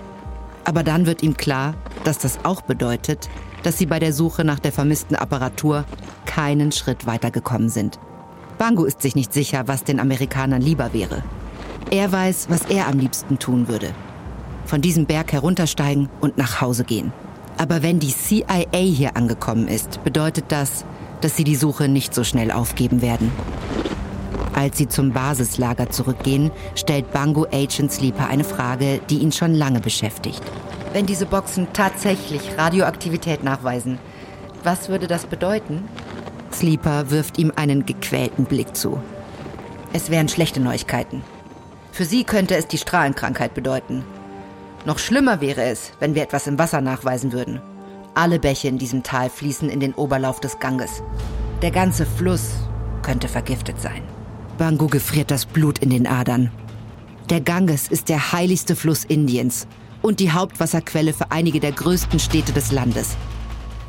Aber 0.63 0.83
dann 0.83 1.05
wird 1.05 1.23
ihm 1.23 1.37
klar, 1.37 1.75
dass 2.03 2.17
das 2.17 2.39
auch 2.43 2.61
bedeutet, 2.61 3.29
dass 3.63 3.77
sie 3.77 3.85
bei 3.85 3.99
der 3.99 4.13
Suche 4.13 4.43
nach 4.43 4.59
der 4.59 4.71
vermissten 4.71 5.15
Apparatur 5.15 5.85
keinen 6.25 6.71
Schritt 6.71 7.05
weitergekommen 7.05 7.69
sind. 7.69 7.99
Bangu 8.57 8.85
ist 8.85 9.01
sich 9.01 9.15
nicht 9.15 9.33
sicher, 9.33 9.67
was 9.67 9.83
den 9.83 9.99
Amerikanern 9.99 10.61
lieber 10.61 10.93
wäre. 10.93 11.23
Er 11.91 12.11
weiß, 12.11 12.47
was 12.49 12.61
er 12.65 12.87
am 12.87 12.99
liebsten 12.99 13.37
tun 13.37 13.67
würde. 13.67 13.91
Von 14.65 14.81
diesem 14.81 15.05
Berg 15.05 15.33
heruntersteigen 15.33 16.09
und 16.21 16.37
nach 16.37 16.61
Hause 16.61 16.83
gehen. 16.83 17.13
Aber 17.57 17.83
wenn 17.83 17.99
die 17.99 18.13
CIA 18.13 18.55
hier 18.71 19.15
angekommen 19.15 19.67
ist, 19.67 20.03
bedeutet 20.03 20.45
das, 20.49 20.85
dass 21.21 21.35
sie 21.35 21.43
die 21.43 21.55
Suche 21.55 21.87
nicht 21.87 22.13
so 22.13 22.23
schnell 22.23 22.51
aufgeben 22.51 23.01
werden. 23.01 23.31
Als 24.53 24.77
sie 24.77 24.87
zum 24.87 25.11
Basislager 25.11 25.89
zurückgehen, 25.89 26.51
stellt 26.75 27.11
Bango 27.11 27.45
Agent 27.51 27.91
Sleeper 27.91 28.27
eine 28.27 28.45
Frage, 28.45 29.01
die 29.09 29.17
ihn 29.19 29.31
schon 29.31 29.53
lange 29.53 29.81
beschäftigt. 29.81 30.41
Wenn 30.93 31.05
diese 31.05 31.25
Boxen 31.25 31.67
tatsächlich 31.73 32.57
Radioaktivität 32.57 33.43
nachweisen, 33.43 33.99
was 34.63 34.87
würde 34.87 35.07
das 35.07 35.25
bedeuten? 35.25 35.83
Sleeper 36.51 37.11
wirft 37.11 37.37
ihm 37.37 37.51
einen 37.55 37.85
gequälten 37.85 38.45
Blick 38.45 38.75
zu. 38.75 38.99
Es 39.93 40.09
wären 40.09 40.29
schlechte 40.29 40.59
Neuigkeiten. 40.59 41.23
Für 41.91 42.05
Sie 42.05 42.23
könnte 42.23 42.55
es 42.55 42.67
die 42.67 42.77
Strahlenkrankheit 42.77 43.53
bedeuten. 43.53 44.03
Noch 44.85 44.99
schlimmer 44.99 45.41
wäre 45.41 45.63
es, 45.63 45.93
wenn 45.99 46.15
wir 46.15 46.23
etwas 46.23 46.47
im 46.47 46.59
Wasser 46.59 46.81
nachweisen 46.81 47.31
würden. 47.31 47.61
Alle 48.13 48.39
Bäche 48.39 48.67
in 48.67 48.77
diesem 48.77 49.03
Tal 49.03 49.29
fließen 49.29 49.69
in 49.69 49.79
den 49.79 49.93
Oberlauf 49.93 50.39
des 50.39 50.59
Ganges. 50.59 51.01
Der 51.61 51.71
ganze 51.71 52.05
Fluss 52.05 52.51
könnte 53.01 53.27
vergiftet 53.27 53.81
sein. 53.81 54.01
Bangu 54.57 54.87
gefriert 54.87 55.31
das 55.31 55.45
Blut 55.45 55.79
in 55.79 55.89
den 55.89 56.07
Adern. 56.07 56.51
Der 57.29 57.41
Ganges 57.41 57.87
ist 57.87 58.09
der 58.09 58.31
heiligste 58.31 58.75
Fluss 58.75 59.03
Indiens 59.03 59.67
und 60.01 60.19
die 60.19 60.31
Hauptwasserquelle 60.31 61.13
für 61.13 61.31
einige 61.31 61.59
der 61.59 61.71
größten 61.71 62.19
Städte 62.19 62.53
des 62.53 62.71
Landes. 62.71 63.15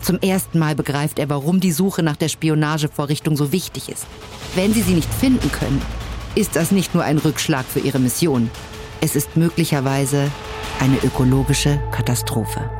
Zum 0.00 0.20
ersten 0.20 0.58
Mal 0.58 0.74
begreift 0.74 1.18
er, 1.18 1.28
warum 1.28 1.60
die 1.60 1.72
Suche 1.72 2.02
nach 2.02 2.16
der 2.16 2.28
Spionagevorrichtung 2.28 3.36
so 3.36 3.52
wichtig 3.52 3.88
ist. 3.88 4.06
Wenn 4.54 4.72
sie 4.72 4.82
sie 4.82 4.94
nicht 4.94 5.12
finden 5.12 5.50
können, 5.50 5.82
ist 6.34 6.54
das 6.54 6.70
nicht 6.70 6.94
nur 6.94 7.02
ein 7.02 7.18
Rückschlag 7.18 7.64
für 7.64 7.80
ihre 7.80 7.98
Mission. 7.98 8.50
Es 9.00 9.16
ist 9.16 9.36
möglicherweise 9.36 10.30
eine 10.80 10.98
ökologische 10.98 11.80
Katastrophe. 11.90 12.70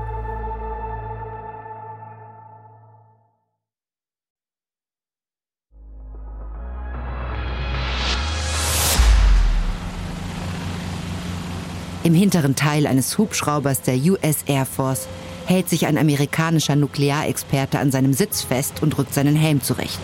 Im 12.06 12.14
hinteren 12.14 12.54
Teil 12.54 12.86
eines 12.86 13.18
Hubschraubers 13.18 13.82
der 13.82 13.96
US 13.96 14.44
Air 14.46 14.64
Force 14.64 15.08
hält 15.46 15.68
sich 15.68 15.86
ein 15.86 15.96
amerikanischer 15.96 16.76
Nuklearexperte 16.76 17.78
an 17.78 17.90
seinem 17.90 18.12
Sitz 18.12 18.42
fest 18.42 18.82
und 18.82 18.98
rückt 18.98 19.14
seinen 19.14 19.36
Helm 19.36 19.62
zurecht. 19.62 20.00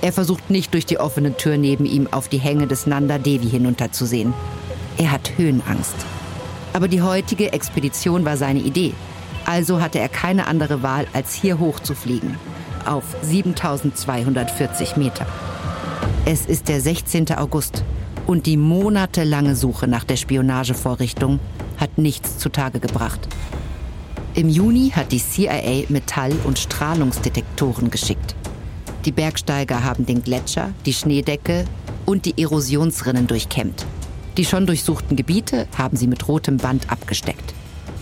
Er 0.00 0.12
versucht 0.12 0.50
nicht 0.50 0.74
durch 0.74 0.86
die 0.86 0.98
offene 0.98 1.36
Tür 1.36 1.56
neben 1.56 1.86
ihm 1.86 2.08
auf 2.10 2.28
die 2.28 2.38
Hänge 2.38 2.66
des 2.66 2.86
Nanda 2.86 3.18
Devi 3.18 3.48
hinunterzusehen. 3.48 4.34
Er 4.98 5.12
hat 5.12 5.32
Höhenangst. 5.36 5.94
Aber 6.72 6.88
die 6.88 7.02
heutige 7.02 7.52
Expedition 7.52 8.24
war 8.24 8.36
seine 8.36 8.60
Idee. 8.60 8.94
Also 9.46 9.80
hatte 9.80 9.98
er 10.00 10.08
keine 10.08 10.46
andere 10.46 10.82
Wahl, 10.82 11.06
als 11.12 11.34
hier 11.34 11.58
hochzufliegen. 11.58 12.36
Auf 12.84 13.04
7240 13.22 14.96
Meter. 14.96 15.26
Es 16.26 16.46
ist 16.46 16.68
der 16.68 16.80
16. 16.80 17.32
August 17.36 17.84
und 18.26 18.46
die 18.46 18.56
monatelange 18.56 19.56
Suche 19.56 19.86
nach 19.86 20.04
der 20.04 20.16
Spionagevorrichtung 20.16 21.40
hat 21.78 21.98
nichts 21.98 22.38
zutage 22.38 22.80
gebracht. 22.80 23.28
Im 24.36 24.48
Juni 24.48 24.90
hat 24.90 25.12
die 25.12 25.22
CIA 25.22 25.84
Metall- 25.90 26.36
und 26.42 26.58
Strahlungsdetektoren 26.58 27.88
geschickt. 27.92 28.34
Die 29.04 29.12
Bergsteiger 29.12 29.84
haben 29.84 30.06
den 30.06 30.24
Gletscher, 30.24 30.72
die 30.86 30.92
Schneedecke 30.92 31.66
und 32.04 32.24
die 32.24 32.42
Erosionsrinnen 32.42 33.28
durchkämmt. 33.28 33.86
Die 34.36 34.44
schon 34.44 34.66
durchsuchten 34.66 35.16
Gebiete 35.16 35.68
haben 35.78 35.96
sie 35.96 36.08
mit 36.08 36.26
rotem 36.26 36.56
Band 36.56 36.90
abgesteckt. 36.90 37.54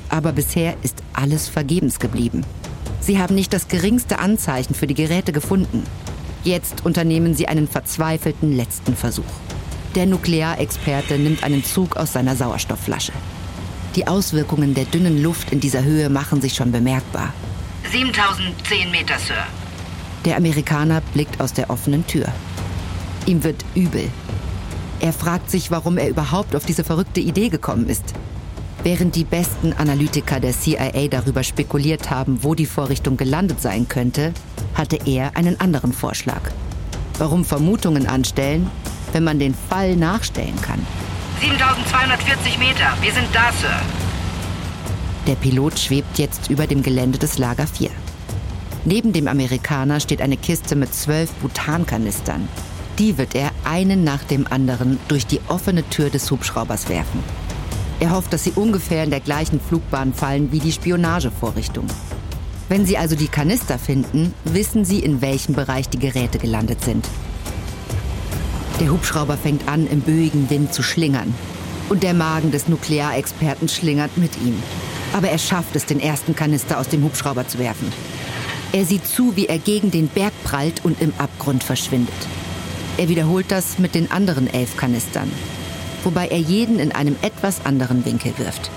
Aber 0.08 0.32
bisher 0.32 0.74
ist 0.82 1.02
alles 1.12 1.48
vergebens 1.48 1.98
geblieben. 1.98 2.46
Sie 3.00 3.18
haben 3.18 3.34
nicht 3.34 3.52
das 3.52 3.68
geringste 3.68 4.18
Anzeichen 4.18 4.74
für 4.74 4.86
die 4.86 4.94
Geräte 4.94 5.32
gefunden. 5.32 5.82
Jetzt 6.44 6.86
unternehmen 6.86 7.34
sie 7.34 7.46
einen 7.46 7.68
verzweifelten 7.68 8.56
letzten 8.56 8.96
Versuch. 8.96 9.24
Der 9.94 10.06
Nuklearexperte 10.06 11.18
nimmt 11.18 11.44
einen 11.44 11.62
Zug 11.62 11.98
aus 11.98 12.14
seiner 12.14 12.36
Sauerstoffflasche. 12.36 13.12
Die 13.94 14.06
Auswirkungen 14.06 14.74
der 14.74 14.86
dünnen 14.86 15.22
Luft 15.22 15.52
in 15.52 15.60
dieser 15.60 15.84
Höhe 15.84 16.08
machen 16.08 16.40
sich 16.40 16.54
schon 16.54 16.72
bemerkbar. 16.72 17.34
7010 17.90 18.90
Meter, 18.90 19.18
Sir. 19.18 19.34
Der 20.24 20.36
Amerikaner 20.36 21.02
blickt 21.12 21.40
aus 21.40 21.52
der 21.52 21.68
offenen 21.68 22.06
Tür. 22.06 22.26
Ihm 23.26 23.44
wird 23.44 23.64
übel. 23.74 24.08
Er 25.00 25.12
fragt 25.12 25.50
sich, 25.50 25.70
warum 25.70 25.98
er 25.98 26.08
überhaupt 26.08 26.56
auf 26.56 26.64
diese 26.64 26.84
verrückte 26.84 27.20
Idee 27.20 27.48
gekommen 27.48 27.88
ist. 27.88 28.14
Während 28.82 29.14
die 29.14 29.24
besten 29.24 29.72
Analytiker 29.74 30.40
der 30.40 30.52
CIA 30.52 31.08
darüber 31.08 31.42
spekuliert 31.42 32.10
haben, 32.10 32.42
wo 32.42 32.54
die 32.54 32.66
Vorrichtung 32.66 33.16
gelandet 33.16 33.60
sein 33.60 33.88
könnte, 33.88 34.32
hatte 34.74 34.98
er 35.04 35.36
einen 35.36 35.60
anderen 35.60 35.92
Vorschlag. 35.92 36.40
Warum 37.18 37.44
Vermutungen 37.44 38.06
anstellen, 38.06 38.70
wenn 39.12 39.24
man 39.24 39.38
den 39.38 39.54
Fall 39.54 39.96
nachstellen 39.96 40.60
kann. 40.62 40.84
7240 41.42 42.56
Meter. 42.58 42.96
Wir 43.00 43.12
sind 43.12 43.26
da, 43.32 43.50
Sir. 43.60 43.74
Der 45.26 45.34
Pilot 45.34 45.76
schwebt 45.76 46.16
jetzt 46.16 46.48
über 46.50 46.68
dem 46.68 46.84
Gelände 46.84 47.18
des 47.18 47.36
Lager 47.36 47.66
4. 47.66 47.90
Neben 48.84 49.12
dem 49.12 49.26
Amerikaner 49.26 49.98
steht 49.98 50.22
eine 50.22 50.36
Kiste 50.36 50.76
mit 50.76 50.94
zwölf 50.94 51.32
Butankanistern. 51.42 52.48
Die 53.00 53.18
wird 53.18 53.34
er 53.34 53.50
einen 53.64 54.04
nach 54.04 54.22
dem 54.22 54.46
anderen 54.46 55.00
durch 55.08 55.26
die 55.26 55.40
offene 55.48 55.82
Tür 55.90 56.10
des 56.10 56.30
Hubschraubers 56.30 56.88
werfen. 56.88 57.24
Er 57.98 58.12
hofft, 58.12 58.32
dass 58.32 58.44
sie 58.44 58.52
ungefähr 58.52 59.02
in 59.02 59.10
der 59.10 59.18
gleichen 59.18 59.58
Flugbahn 59.60 60.14
fallen 60.14 60.52
wie 60.52 60.60
die 60.60 60.70
Spionagevorrichtung. 60.70 61.88
Wenn 62.68 62.86
sie 62.86 62.98
also 62.98 63.16
die 63.16 63.26
Kanister 63.26 63.80
finden, 63.80 64.32
wissen 64.44 64.84
sie, 64.84 65.00
in 65.00 65.20
welchem 65.20 65.56
Bereich 65.56 65.88
die 65.88 65.98
Geräte 65.98 66.38
gelandet 66.38 66.84
sind. 66.84 67.04
Der 68.82 68.90
Hubschrauber 68.90 69.36
fängt 69.36 69.68
an, 69.68 69.86
im 69.86 70.00
böigen 70.00 70.50
Wind 70.50 70.74
zu 70.74 70.82
schlingern. 70.82 71.32
Und 71.88 72.02
der 72.02 72.14
Magen 72.14 72.50
des 72.50 72.66
Nuklearexperten 72.66 73.68
schlingert 73.68 74.18
mit 74.18 74.32
ihm. 74.44 74.60
Aber 75.12 75.28
er 75.28 75.38
schafft 75.38 75.76
es, 75.76 75.86
den 75.86 76.00
ersten 76.00 76.34
Kanister 76.34 76.80
aus 76.80 76.88
dem 76.88 77.04
Hubschrauber 77.04 77.46
zu 77.46 77.60
werfen. 77.60 77.92
Er 78.72 78.84
sieht 78.84 79.06
zu, 79.06 79.36
wie 79.36 79.46
er 79.46 79.58
gegen 79.60 79.92
den 79.92 80.08
Berg 80.08 80.32
prallt 80.42 80.84
und 80.84 81.00
im 81.00 81.12
Abgrund 81.18 81.62
verschwindet. 81.62 82.12
Er 82.96 83.08
wiederholt 83.08 83.52
das 83.52 83.78
mit 83.78 83.94
den 83.94 84.10
anderen 84.10 84.52
elf 84.52 84.76
Kanistern, 84.76 85.30
wobei 86.02 86.26
er 86.26 86.38
jeden 86.38 86.80
in 86.80 86.90
einem 86.90 87.14
etwas 87.22 87.64
anderen 87.64 88.04
Winkel 88.04 88.32
wirft. 88.36 88.68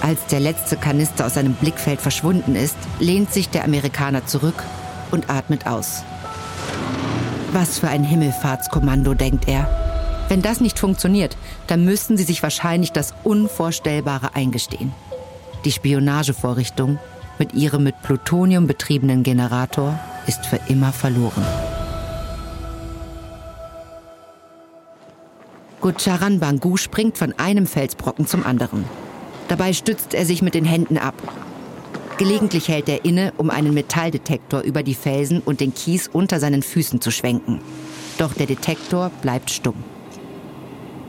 Als 0.00 0.26
der 0.26 0.38
letzte 0.38 0.76
Kanister 0.76 1.26
aus 1.26 1.34
seinem 1.34 1.54
Blickfeld 1.54 2.00
verschwunden 2.00 2.54
ist, 2.54 2.76
lehnt 3.00 3.32
sich 3.32 3.48
der 3.48 3.64
Amerikaner 3.64 4.26
zurück 4.26 4.62
und 5.10 5.28
atmet 5.28 5.66
aus. 5.66 6.04
Was 7.54 7.78
für 7.78 7.86
ein 7.86 8.02
Himmelfahrtskommando, 8.02 9.14
denkt 9.14 9.46
er. 9.46 9.68
Wenn 10.28 10.42
das 10.42 10.60
nicht 10.60 10.76
funktioniert, 10.76 11.36
dann 11.68 11.84
müssen 11.84 12.16
sie 12.16 12.24
sich 12.24 12.42
wahrscheinlich 12.42 12.90
das 12.90 13.14
Unvorstellbare 13.22 14.34
eingestehen. 14.34 14.92
Die 15.64 15.70
Spionagevorrichtung 15.70 16.98
mit 17.38 17.54
ihrem 17.54 17.84
mit 17.84 18.02
Plutonium 18.02 18.66
betriebenen 18.66 19.22
Generator 19.22 19.96
ist 20.26 20.46
für 20.46 20.58
immer 20.66 20.92
verloren. 20.92 21.46
Gucharan 25.80 26.40
Bangu 26.40 26.76
springt 26.76 27.16
von 27.16 27.34
einem 27.38 27.68
Felsbrocken 27.68 28.26
zum 28.26 28.44
anderen. 28.44 28.84
Dabei 29.46 29.74
stützt 29.74 30.12
er 30.12 30.26
sich 30.26 30.42
mit 30.42 30.54
den 30.54 30.64
Händen 30.64 30.98
ab. 30.98 31.14
Gelegentlich 32.16 32.68
hält 32.68 32.88
er 32.88 33.04
inne, 33.04 33.32
um 33.38 33.50
einen 33.50 33.74
Metalldetektor 33.74 34.60
über 34.60 34.84
die 34.84 34.94
Felsen 34.94 35.40
und 35.40 35.60
den 35.60 35.74
Kies 35.74 36.08
unter 36.12 36.38
seinen 36.38 36.62
Füßen 36.62 37.00
zu 37.00 37.10
schwenken. 37.10 37.60
Doch 38.18 38.34
der 38.34 38.46
Detektor 38.46 39.10
bleibt 39.20 39.50
stumm. 39.50 39.82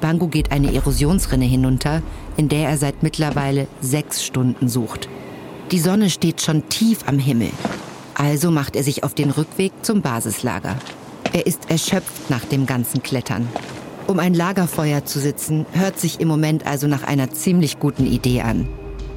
Bangu 0.02 0.28
geht 0.28 0.52
eine 0.52 0.74
Erosionsrinne 0.74 1.46
hinunter, 1.46 2.02
in 2.38 2.50
der 2.50 2.70
er 2.70 2.78
seit 2.78 3.04
mittlerweile 3.04 3.68
sechs 3.82 4.26
Stunden 4.26 4.68
sucht. 4.68 5.08
Die 5.72 5.80
Sonne 5.80 6.10
steht 6.10 6.42
schon 6.42 6.68
tief 6.70 7.00
am 7.06 7.20
Himmel. 7.20 7.52
Also 8.16 8.50
macht 8.50 8.76
er 8.76 8.84
sich 8.84 9.04
auf 9.04 9.14
den 9.14 9.30
Rückweg 9.30 9.74
zum 9.84 10.02
Basislager. 10.02 10.76
Er 11.34 11.46
ist 11.46 11.70
erschöpft 11.70 12.30
nach 12.30 12.46
dem 12.46 12.66
ganzen 12.66 13.04
Klettern. 13.04 13.48
Um 14.08 14.20
ein 14.20 14.34
Lagerfeuer 14.34 15.06
zu 15.06 15.20
sitzen, 15.20 15.66
hört 15.72 16.00
sich 16.00 16.20
im 16.20 16.28
Moment 16.28 16.66
also 16.66 16.88
nach 16.88 17.04
einer 17.04 17.32
ziemlich 17.32 17.80
guten 17.80 18.06
Idee 18.06 18.42
an. 18.42 18.68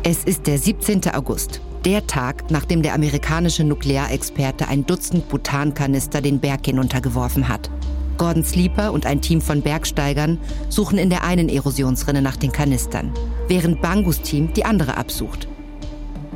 Es 0.02 0.24
ist 0.24 0.46
der 0.46 0.58
17. 0.58 1.02
August, 1.12 1.60
der 1.84 2.06
Tag, 2.06 2.50
nachdem 2.50 2.82
der 2.82 2.94
amerikanische 2.94 3.64
Nuklearexperte 3.64 4.68
ein 4.68 4.86
Dutzend 4.86 5.28
Butankanister 5.28 6.20
den 6.20 6.40
Berg 6.40 6.66
hinuntergeworfen 6.66 7.48
hat. 7.48 7.70
Gordon 8.18 8.44
Sleeper 8.44 8.92
und 8.92 9.06
ein 9.06 9.20
Team 9.20 9.40
von 9.40 9.62
Bergsteigern 9.62 10.38
suchen 10.68 10.98
in 10.98 11.08
der 11.08 11.22
einen 11.24 11.48
Erosionsrinne 11.48 12.20
nach 12.20 12.36
den 12.36 12.52
Kanistern, 12.52 13.12
während 13.46 13.80
Bangus 13.80 14.20
Team 14.20 14.52
die 14.54 14.64
andere 14.64 14.96
absucht. 14.96 15.48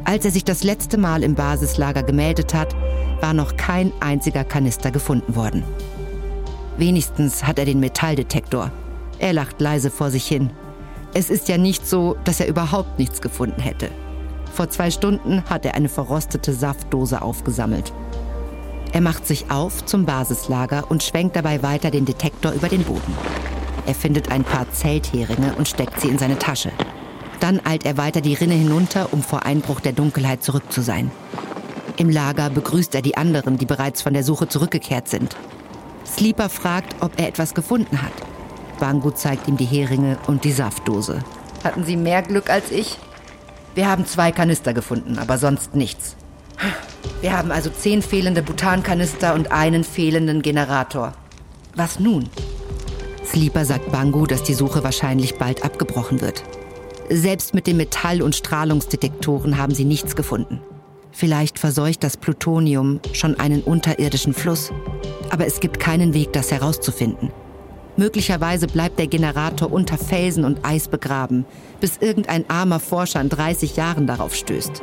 Als 0.05 0.25
er 0.25 0.31
sich 0.31 0.45
das 0.45 0.65
letzte 0.65 0.99
Mal 0.99 1.23
im 1.23 1.35
Basislager 1.35 2.03
gemeldet 2.03 2.55
hat, 2.55 2.75
war 3.21 3.35
noch 3.35 3.57
kein 3.57 3.93
einziger 4.01 4.45
Kanister 4.45 4.91
gefunden 4.91 5.37
worden. 5.37 5.63
Wenigstens 6.77 7.45
hat 7.45 7.59
er 7.59 7.65
den 7.65 7.81
Metalldetektor. 7.81 8.71
Er 9.19 9.33
lacht 9.33 9.61
leise 9.61 9.91
vor 9.91 10.11
sich 10.11 10.27
hin. 10.27 10.51
Es 11.15 11.31
ist 11.31 11.49
ja 11.49 11.59
nicht 11.59 11.87
so, 11.87 12.17
dass 12.25 12.41
er 12.41 12.49
überhaupt 12.49 12.99
nichts 12.99 13.21
gefunden 13.21 13.61
hätte. 13.61 13.91
Vor 14.53 14.69
zwei 14.69 14.91
Stunden 14.91 15.43
hat 15.49 15.65
er 15.65 15.75
eine 15.75 15.89
verrostete 15.89 16.53
Saftdose 16.53 17.23
aufgesammelt. 17.23 17.93
Er 18.93 19.01
macht 19.01 19.27
sich 19.27 19.51
auf 19.51 19.87
zum 19.87 20.05
Basislager 20.05 20.91
und 20.91 21.03
schwenkt 21.03 21.37
dabei 21.37 21.63
weiter 21.63 21.91
den 21.91 22.05
Detektor 22.05 22.53
über 22.53 22.69
den 22.69 22.85
Boden. 22.85 23.17
Er 23.87 23.95
findet 23.95 24.31
ein 24.31 24.45
paar 24.45 24.71
Zeltheringe 24.71 25.55
und 25.57 25.67
steckt 25.67 26.01
sie 26.01 26.09
in 26.09 26.19
seine 26.19 26.39
Tasche. 26.39 26.71
Dann 27.41 27.61
eilt 27.65 27.87
er 27.87 27.97
weiter 27.97 28.21
die 28.21 28.35
Rinne 28.35 28.55
hinunter, 28.55 29.13
um 29.13 29.23
vor 29.23 29.45
Einbruch 29.47 29.81
der 29.81 29.93
Dunkelheit 29.93 30.43
zurück 30.45 30.71
zu 30.71 30.83
sein. 30.83 31.11
Im 31.97 32.11
Lager 32.11 32.51
begrüßt 32.51 32.95
er 32.95 33.03
die 33.03 33.17
anderen, 33.17 33.57
die 33.57 33.67
bereits 33.67 34.03
von 34.03 34.13
der 34.13 34.23
Suche 34.23 34.49
zurückgekehrt 34.49 35.09
sind. 35.09 35.35
Sleeper 36.07 36.51
fragt, 36.51 36.97
ob 37.01 37.19
er 37.19 37.29
etwas 37.29 37.55
gefunden 37.55 38.03
hat. 38.03 38.13
Bangu 38.79 39.11
zeigt 39.11 39.49
ihm 39.49 39.57
die 39.57 39.65
Heringe 39.65 40.19
und 40.27 40.45
die 40.45 40.53
Saftdose. 40.53 41.21
Hatten 41.65 41.85
Sie 41.85 41.97
mehr 41.97 42.23
Glück 42.23 42.51
als 42.51 42.71
ich? 42.71 42.99
Wir 43.75 43.89
haben 43.89 44.05
zwei 44.07 44.33
Kanister 44.33 44.75
gefunden, 44.75 45.19
aber 45.19 45.39
sonst 45.39 45.75
nichts. 45.75 46.17
Wir 47.21 47.37
haben 47.37 47.51
also 47.51 47.71
zehn 47.71 48.03
fehlende 48.03 48.43
Butankanister 48.43 49.35
und 49.35 49.51
einen 49.51 49.85
fehlenden 49.85 50.43
Generator. 50.43 51.15
Was 51.75 51.99
nun? 51.99 52.29
Sleeper 53.25 53.65
sagt 53.65 53.91
Bangu, 53.91 54.27
dass 54.27 54.43
die 54.43 54.55
Suche 54.55 54.85
wahrscheinlich 54.85 55.37
bald 55.37 55.65
abgebrochen 55.65 56.21
wird. 56.21 56.43
Selbst 57.09 57.55
mit 57.55 57.67
den 57.67 57.79
Metall- 57.79 58.23
und 58.23 58.35
Strahlungsdetektoren 58.35 59.57
haben 59.57 59.75
sie 59.75 59.85
nichts 59.85 60.17
gefunden. 60.17 60.61
Vielleicht 61.11 61.59
verseucht 61.59 62.05
das 62.05 62.17
Plutonium 62.17 63.01
schon 63.13 63.39
einen 63.39 63.63
unterirdischen 63.63 64.35
Fluss. 64.35 64.71
Aber 65.31 65.47
es 65.47 65.61
gibt 65.61 65.79
keinen 65.81 66.15
Weg, 66.15 66.33
das 66.33 66.51
herauszufinden. 66.51 67.31
Möglicherweise 67.97 68.67
bleibt 68.67 68.99
der 68.99 69.07
Generator 69.07 69.71
unter 69.73 69.99
Felsen 69.99 70.45
und 70.45 70.65
Eis 70.65 70.89
begraben, 70.89 71.45
bis 71.81 71.99
irgendein 71.99 72.49
armer 72.49 72.81
Forscher 72.81 73.21
in 73.21 73.29
30 73.29 73.77
Jahren 73.77 74.07
darauf 74.07 74.35
stößt. 74.35 74.83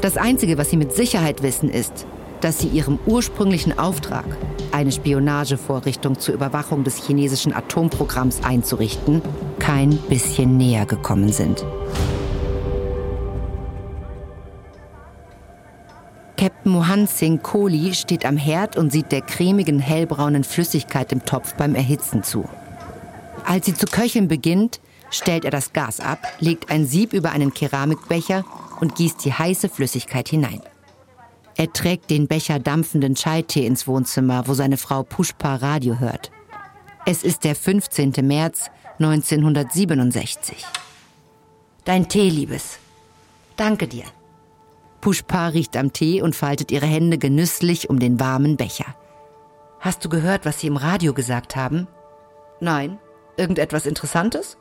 Das 0.00 0.16
Einzige, 0.16 0.58
was 0.58 0.70
sie 0.70 0.76
mit 0.76 0.92
Sicherheit 0.92 1.42
wissen, 1.42 1.68
ist, 1.68 2.06
dass 2.40 2.58
sie 2.58 2.68
ihrem 2.68 2.98
ursprünglichen 3.06 3.78
Auftrag, 3.78 4.24
eine 4.72 4.90
Spionagevorrichtung 4.90 6.18
zur 6.18 6.34
Überwachung 6.34 6.82
des 6.84 7.04
chinesischen 7.06 7.52
Atomprogramms 7.52 8.42
einzurichten, 8.42 9.22
kein 9.58 9.90
bisschen 10.08 10.56
näher 10.56 10.86
gekommen 10.86 11.32
sind. 11.32 11.64
Mohan 16.64 17.06
Singh 17.08 17.42
Kohli 17.42 17.92
steht 17.94 18.24
am 18.24 18.36
Herd 18.36 18.76
und 18.76 18.92
sieht 18.92 19.10
der 19.10 19.22
cremigen, 19.22 19.80
hellbraunen 19.80 20.44
Flüssigkeit 20.44 21.12
im 21.12 21.24
Topf 21.24 21.54
beim 21.54 21.74
Erhitzen 21.74 22.22
zu. 22.22 22.48
Als 23.44 23.66
sie 23.66 23.74
zu 23.74 23.86
köcheln 23.86 24.28
beginnt, 24.28 24.80
stellt 25.10 25.44
er 25.44 25.50
das 25.50 25.72
Gas 25.72 25.98
ab, 25.98 26.20
legt 26.38 26.70
ein 26.70 26.86
Sieb 26.86 27.12
über 27.12 27.32
einen 27.32 27.52
Keramikbecher 27.52 28.44
und 28.80 28.94
gießt 28.94 29.24
die 29.24 29.32
heiße 29.32 29.68
Flüssigkeit 29.68 30.28
hinein. 30.28 30.62
Er 31.56 31.72
trägt 31.72 32.10
den 32.10 32.28
Becher 32.28 32.58
dampfenden 32.58 33.14
Chai-Tee 33.14 33.66
ins 33.66 33.86
Wohnzimmer, 33.86 34.46
wo 34.46 34.54
seine 34.54 34.76
Frau 34.76 35.02
Pushpa 35.02 35.56
Radio 35.56 35.98
hört. 35.98 36.30
Es 37.04 37.24
ist 37.24 37.44
der 37.44 37.56
15. 37.56 38.12
März 38.22 38.70
1967. 38.98 40.64
Dein 41.84 42.08
Tee, 42.08 42.30
Liebes. 42.30 42.78
Danke 43.56 43.88
dir. 43.88 44.04
Pushpa 45.02 45.48
riecht 45.48 45.76
am 45.76 45.92
Tee 45.92 46.22
und 46.22 46.34
faltet 46.34 46.70
ihre 46.70 46.86
Hände 46.86 47.18
genüsslich 47.18 47.90
um 47.90 47.98
den 47.98 48.20
warmen 48.20 48.56
Becher. 48.56 48.86
Hast 49.80 50.04
du 50.04 50.08
gehört, 50.08 50.46
was 50.46 50.60
sie 50.60 50.68
im 50.68 50.76
Radio 50.76 51.12
gesagt 51.12 51.56
haben? 51.56 51.88
Nein. 52.60 52.98
Irgendetwas 53.36 53.84
Interessantes? 53.84 54.56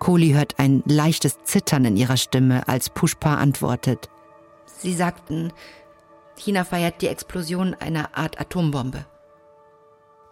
Kohli 0.00 0.32
hört 0.32 0.58
ein 0.58 0.82
leichtes 0.86 1.42
Zittern 1.44 1.84
in 1.84 1.96
ihrer 1.96 2.16
Stimme, 2.16 2.66
als 2.66 2.90
Pushpa 2.90 3.36
antwortet. 3.36 4.10
Sie 4.66 4.92
sagten, 4.92 5.52
China 6.36 6.64
feiert 6.64 7.00
die 7.00 7.06
Explosion 7.06 7.74
einer 7.74 8.18
Art 8.18 8.40
Atombombe. 8.40 9.06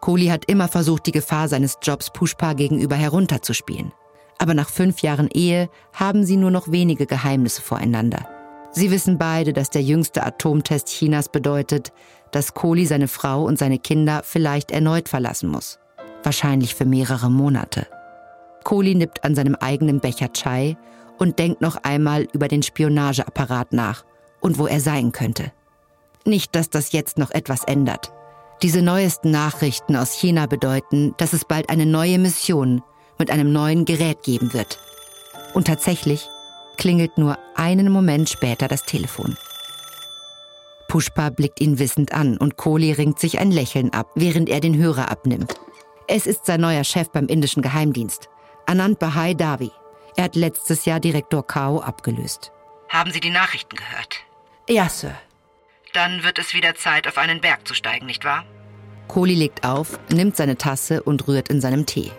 Kohli 0.01 0.27
hat 0.27 0.47
immer 0.47 0.67
versucht, 0.67 1.07
die 1.07 1.13
Gefahr 1.13 1.49
seines 1.49 1.79
Jobs 1.81 2.11
Pushpa 2.11 2.55
gegenüber 2.55 2.97
herunterzuspielen. 2.97 3.93
Aber 4.39 4.53
nach 4.53 4.69
fünf 4.69 5.01
Jahren 5.01 5.29
Ehe 5.33 5.71
haben 5.93 6.25
sie 6.25 6.37
nur 6.37 6.51
noch 6.51 6.73
wenige 6.73 7.07
Geheimnisse 7.07 7.63
voreinander. 7.63 8.29
Sie 8.77 8.91
wissen 8.91 9.19
beide, 9.19 9.53
dass 9.53 9.71
der 9.71 9.83
jüngste 9.83 10.27
Atomtest 10.27 10.89
Chinas 10.89 11.29
bedeutet, 11.29 11.93
dass 12.33 12.55
Kohli 12.55 12.87
seine 12.87 13.07
Frau 13.07 13.45
und 13.45 13.57
seine 13.57 13.79
Kinder 13.79 14.23
vielleicht 14.25 14.73
erneut 14.73 15.09
verlassen 15.09 15.49
muss. 15.49 15.79
Wahrscheinlich 16.25 16.75
für 16.75 16.85
mehrere 16.85 17.31
Monate. 17.31 17.87
Kohli 18.65 18.97
nippt 18.97 19.23
an 19.23 19.37
seinem 19.37 19.55
eigenen 19.55 20.01
Becher 20.01 20.33
Chai 20.33 20.77
und 21.19 21.39
denkt 21.39 21.61
noch 21.61 21.77
einmal 21.85 22.27
über 22.33 22.49
den 22.49 22.65
Spionageapparat 22.65 23.73
nach 23.73 24.05
und 24.41 24.59
wo 24.59 24.67
er 24.67 24.81
sein 24.81 25.13
könnte. 25.13 25.53
Nicht, 26.25 26.57
dass 26.57 26.69
das 26.69 26.91
jetzt 26.91 27.17
noch 27.17 27.31
etwas 27.31 27.63
ändert. 27.65 28.13
Diese 28.63 28.83
neuesten 28.83 29.31
Nachrichten 29.31 29.95
aus 29.95 30.13
China 30.13 30.47
bedeuten, 30.47 31.15
dass 31.19 31.33
es 31.33 31.45
bald 31.45 31.71
eine 31.71 31.87
neue 31.87 32.19
Mission 32.19 32.83
mit 33.19 33.31
einem 33.31 33.53
neuen 33.53 33.85
Gerät 33.85 34.25
geben 34.25 34.53
wird. 34.53 34.81
Und 35.53 35.69
tatsächlich 35.69 36.29
klingelt 36.77 37.19
nur 37.19 37.39
einen 37.55 37.91
Moment 37.91 38.29
später 38.29 38.69
das 38.69 38.83
Telefon. 38.83 39.37
Pushpa 40.89 41.31
blickt 41.31 41.61
ihn 41.61 41.79
wissend 41.79 42.13
an 42.13 42.37
und 42.37 42.57
Kohli 42.57 42.93
ringt 42.93 43.19
sich 43.19 43.41
ein 43.41 43.51
Lächeln 43.51 43.93
ab, 43.93 44.11
während 44.15 44.49
er 44.49 44.61
den 44.61 44.77
Hörer 44.77 45.11
abnimmt. 45.11 45.55
Es 46.07 46.27
ist 46.27 46.47
sein 46.47 46.61
neuer 46.61 46.85
Chef 46.85 47.11
beim 47.11 47.27
indischen 47.27 47.63
Geheimdienst, 47.63 48.29
Anand 48.67 48.99
Bahai 48.99 49.35
Davi. 49.35 49.71
Er 50.17 50.25
hat 50.25 50.37
letztes 50.37 50.85
Jahr 50.85 51.01
Direktor 51.01 51.47
Kao 51.47 51.81
abgelöst. 51.81 52.53
Haben 52.89 53.11
Sie 53.11 53.21
die 53.21 53.31
Nachrichten 53.31 53.77
gehört? 53.77 54.21
Ja, 54.69 54.89
Sir. 54.89 55.15
Dann 55.93 56.23
wird 56.23 56.39
es 56.39 56.55
wieder 56.55 56.75
Zeit, 56.75 57.09
auf 57.09 57.19
einen 57.19 57.41
Berg 57.41 57.67
zu 57.67 57.75
steigen, 57.75 58.07
nicht 58.07 58.25
wahr? 58.25 58.45
Kohli 59.09 59.35
legt 59.35 59.65
auf, 59.65 59.99
nimmt 60.11 60.37
seine 60.37 60.57
Tasse 60.57 61.03
und 61.03 61.27
rührt 61.27 61.49
in 61.49 61.61
seinem 61.61 61.87
Tee. 61.87 62.11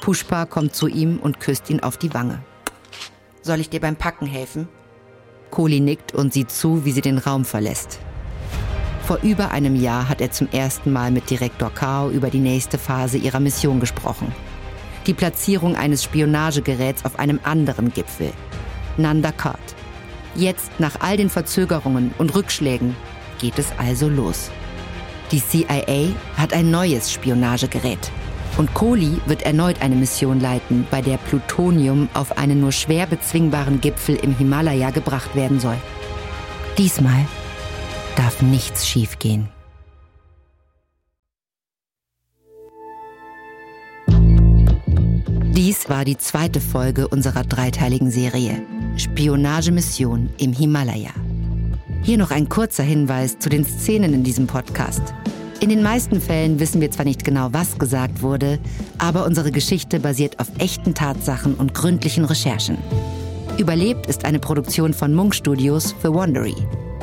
Pushpa 0.00 0.44
kommt 0.44 0.74
zu 0.74 0.86
ihm 0.86 1.18
und 1.18 1.40
küsst 1.40 1.70
ihn 1.70 1.82
auf 1.82 1.96
die 1.96 2.12
Wange. 2.12 2.42
Soll 3.44 3.60
ich 3.60 3.68
dir 3.68 3.80
beim 3.80 3.96
Packen 3.96 4.26
helfen? 4.26 4.68
Kohli 5.50 5.78
nickt 5.78 6.14
und 6.14 6.32
sieht 6.32 6.50
zu, 6.50 6.86
wie 6.86 6.92
sie 6.92 7.02
den 7.02 7.18
Raum 7.18 7.44
verlässt. 7.44 7.98
Vor 9.06 9.18
über 9.22 9.50
einem 9.50 9.76
Jahr 9.76 10.08
hat 10.08 10.22
er 10.22 10.30
zum 10.30 10.48
ersten 10.50 10.90
Mal 10.90 11.10
mit 11.10 11.28
Direktor 11.28 11.68
Kao 11.68 12.08
über 12.08 12.30
die 12.30 12.38
nächste 12.38 12.78
Phase 12.78 13.18
ihrer 13.18 13.40
Mission 13.40 13.80
gesprochen. 13.80 14.32
Die 15.06 15.12
Platzierung 15.12 15.76
eines 15.76 16.02
Spionagegeräts 16.02 17.04
auf 17.04 17.18
einem 17.18 17.38
anderen 17.42 17.92
Gipfel, 17.92 18.32
Nanda 18.96 19.30
Kart. 19.30 19.60
Jetzt, 20.34 20.80
nach 20.80 21.00
all 21.00 21.18
den 21.18 21.28
Verzögerungen 21.28 22.14
und 22.16 22.34
Rückschlägen, 22.34 22.96
geht 23.38 23.58
es 23.58 23.66
also 23.76 24.08
los. 24.08 24.50
Die 25.32 25.42
CIA 25.42 26.14
hat 26.38 26.54
ein 26.54 26.70
neues 26.70 27.12
Spionagegerät. 27.12 28.10
Und 28.56 28.72
Kohli 28.72 29.20
wird 29.26 29.42
erneut 29.42 29.82
eine 29.82 29.96
Mission 29.96 30.40
leiten, 30.40 30.86
bei 30.90 31.02
der 31.02 31.16
Plutonium 31.16 32.08
auf 32.14 32.38
einen 32.38 32.60
nur 32.60 32.70
schwer 32.70 33.06
bezwingbaren 33.06 33.80
Gipfel 33.80 34.14
im 34.16 34.36
Himalaya 34.36 34.90
gebracht 34.90 35.34
werden 35.34 35.58
soll. 35.58 35.76
Diesmal 36.78 37.26
darf 38.16 38.42
nichts 38.42 38.86
schiefgehen. 38.86 39.48
Dies 45.56 45.88
war 45.88 46.04
die 46.04 46.16
zweite 46.16 46.60
Folge 46.60 47.08
unserer 47.08 47.42
dreiteiligen 47.42 48.10
Serie 48.10 48.62
Spionagemission 48.96 50.30
im 50.38 50.52
Himalaya. 50.52 51.10
Hier 52.02 52.18
noch 52.18 52.30
ein 52.30 52.48
kurzer 52.48 52.82
Hinweis 52.82 53.38
zu 53.38 53.48
den 53.48 53.64
Szenen 53.64 54.14
in 54.14 54.24
diesem 54.24 54.46
Podcast. 54.46 55.14
In 55.64 55.70
den 55.70 55.82
meisten 55.82 56.20
Fällen 56.20 56.60
wissen 56.60 56.82
wir 56.82 56.90
zwar 56.90 57.06
nicht 57.06 57.24
genau, 57.24 57.48
was 57.52 57.78
gesagt 57.78 58.20
wurde, 58.20 58.58
aber 58.98 59.24
unsere 59.24 59.50
Geschichte 59.50 59.98
basiert 59.98 60.38
auf 60.38 60.48
echten 60.58 60.92
Tatsachen 60.92 61.54
und 61.54 61.72
gründlichen 61.72 62.26
Recherchen. 62.26 62.76
Überlebt 63.56 64.04
ist 64.04 64.26
eine 64.26 64.40
Produktion 64.40 64.92
von 64.92 65.14
Munk 65.14 65.34
Studios 65.34 65.94
für 66.02 66.12
Wondery. 66.12 66.54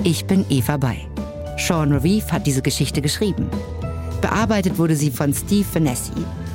Ich 0.04 0.26
bin 0.26 0.46
Eva 0.52 0.78
Bay. 0.78 1.08
Sean 1.58 1.92
Reeve 1.92 2.32
hat 2.32 2.46
diese 2.46 2.62
Geschichte 2.62 3.02
geschrieben. 3.02 3.50
Bearbeitet 4.22 4.78
wurde 4.78 4.96
sie 4.96 5.10
von 5.10 5.34
Steve 5.34 5.66
Finessi. 5.66 6.12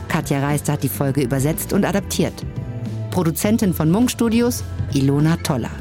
Katja 0.07 0.39
Reister 0.39 0.75
hat 0.75 0.85
die 0.85 0.89
Folge 0.89 1.23
übersetzt 1.23 1.73
und 1.73 1.85
adaptiert. 1.85 2.47
Produzentin 3.11 3.75
von 3.75 3.91
Munk 3.91 4.13
Studios 4.13 4.63
Ilona 4.95 5.39
Toller. 5.39 5.73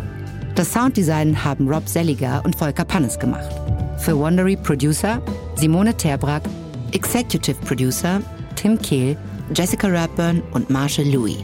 Das 0.56 0.74
Sounddesign 0.74 1.44
haben 1.44 1.72
Rob 1.72 1.88
Selliger 1.88 2.42
und 2.44 2.56
Volker 2.56 2.86
Pannes 2.86 3.20
gemacht. 3.20 3.52
Für 3.98 4.18
Wondery 4.18 4.56
Producer 4.56 5.22
Simone 5.56 5.96
Terbrack, 5.96 6.44
Executive 6.92 7.58
Producer 7.66 8.22
Tim 8.56 8.80
Kehl, 8.80 9.18
Jessica 9.54 9.88
Rapburn 9.88 10.42
und 10.52 10.70
Marshall 10.70 11.08
Louis. 11.08 11.38